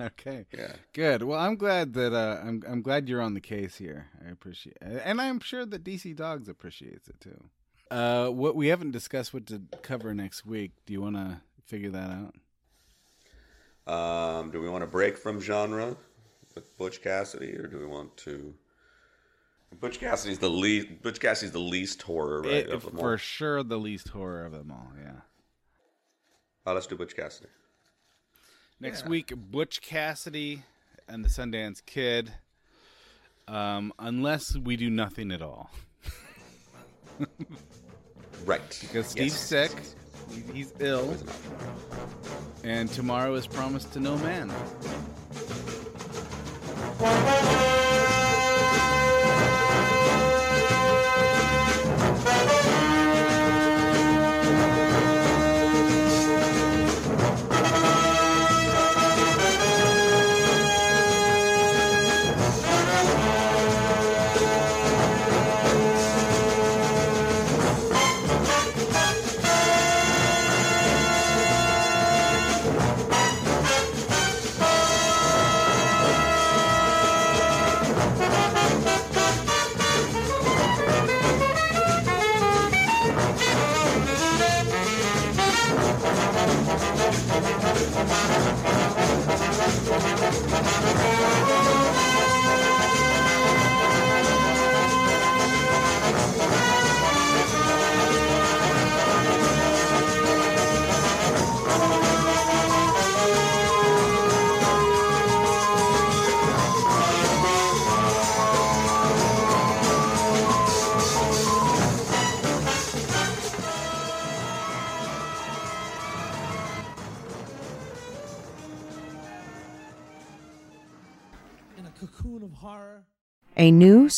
[0.00, 0.46] Okay.
[0.56, 0.72] Yeah.
[0.94, 1.22] Good.
[1.22, 4.06] Well, I'm glad that uh, I'm I'm glad you're on the case here.
[4.26, 5.02] I appreciate, it.
[5.04, 7.44] and I'm sure that DC Dogs appreciates it too.
[7.90, 10.72] Uh, what we haven't discussed what to cover next week.
[10.86, 12.34] Do you want to figure that out?
[13.86, 15.96] Um, do we want to break from genre
[16.54, 18.54] with Butch Cassidy, or do we want to?
[19.80, 21.02] Butch Cassidy's the least.
[21.02, 22.52] Butch Cassidy's the least horror, right?
[22.52, 23.02] It- of them all.
[23.02, 24.92] for sure, the least horror of them all.
[25.02, 25.20] Yeah.
[26.66, 27.48] Oh, let's do Butch Cassidy.
[28.80, 30.62] Next week, Butch Cassidy
[31.08, 32.32] and the Sundance Kid.
[33.46, 35.70] Um, unless we do nothing at all,
[38.46, 38.78] Right.
[38.80, 39.40] because Steve's Yes.
[39.40, 39.86] sick, he-
[40.52, 41.16] he's ill,
[42.62, 44.52] and tomorrow is promised to no man.
[52.24, 52.73] in a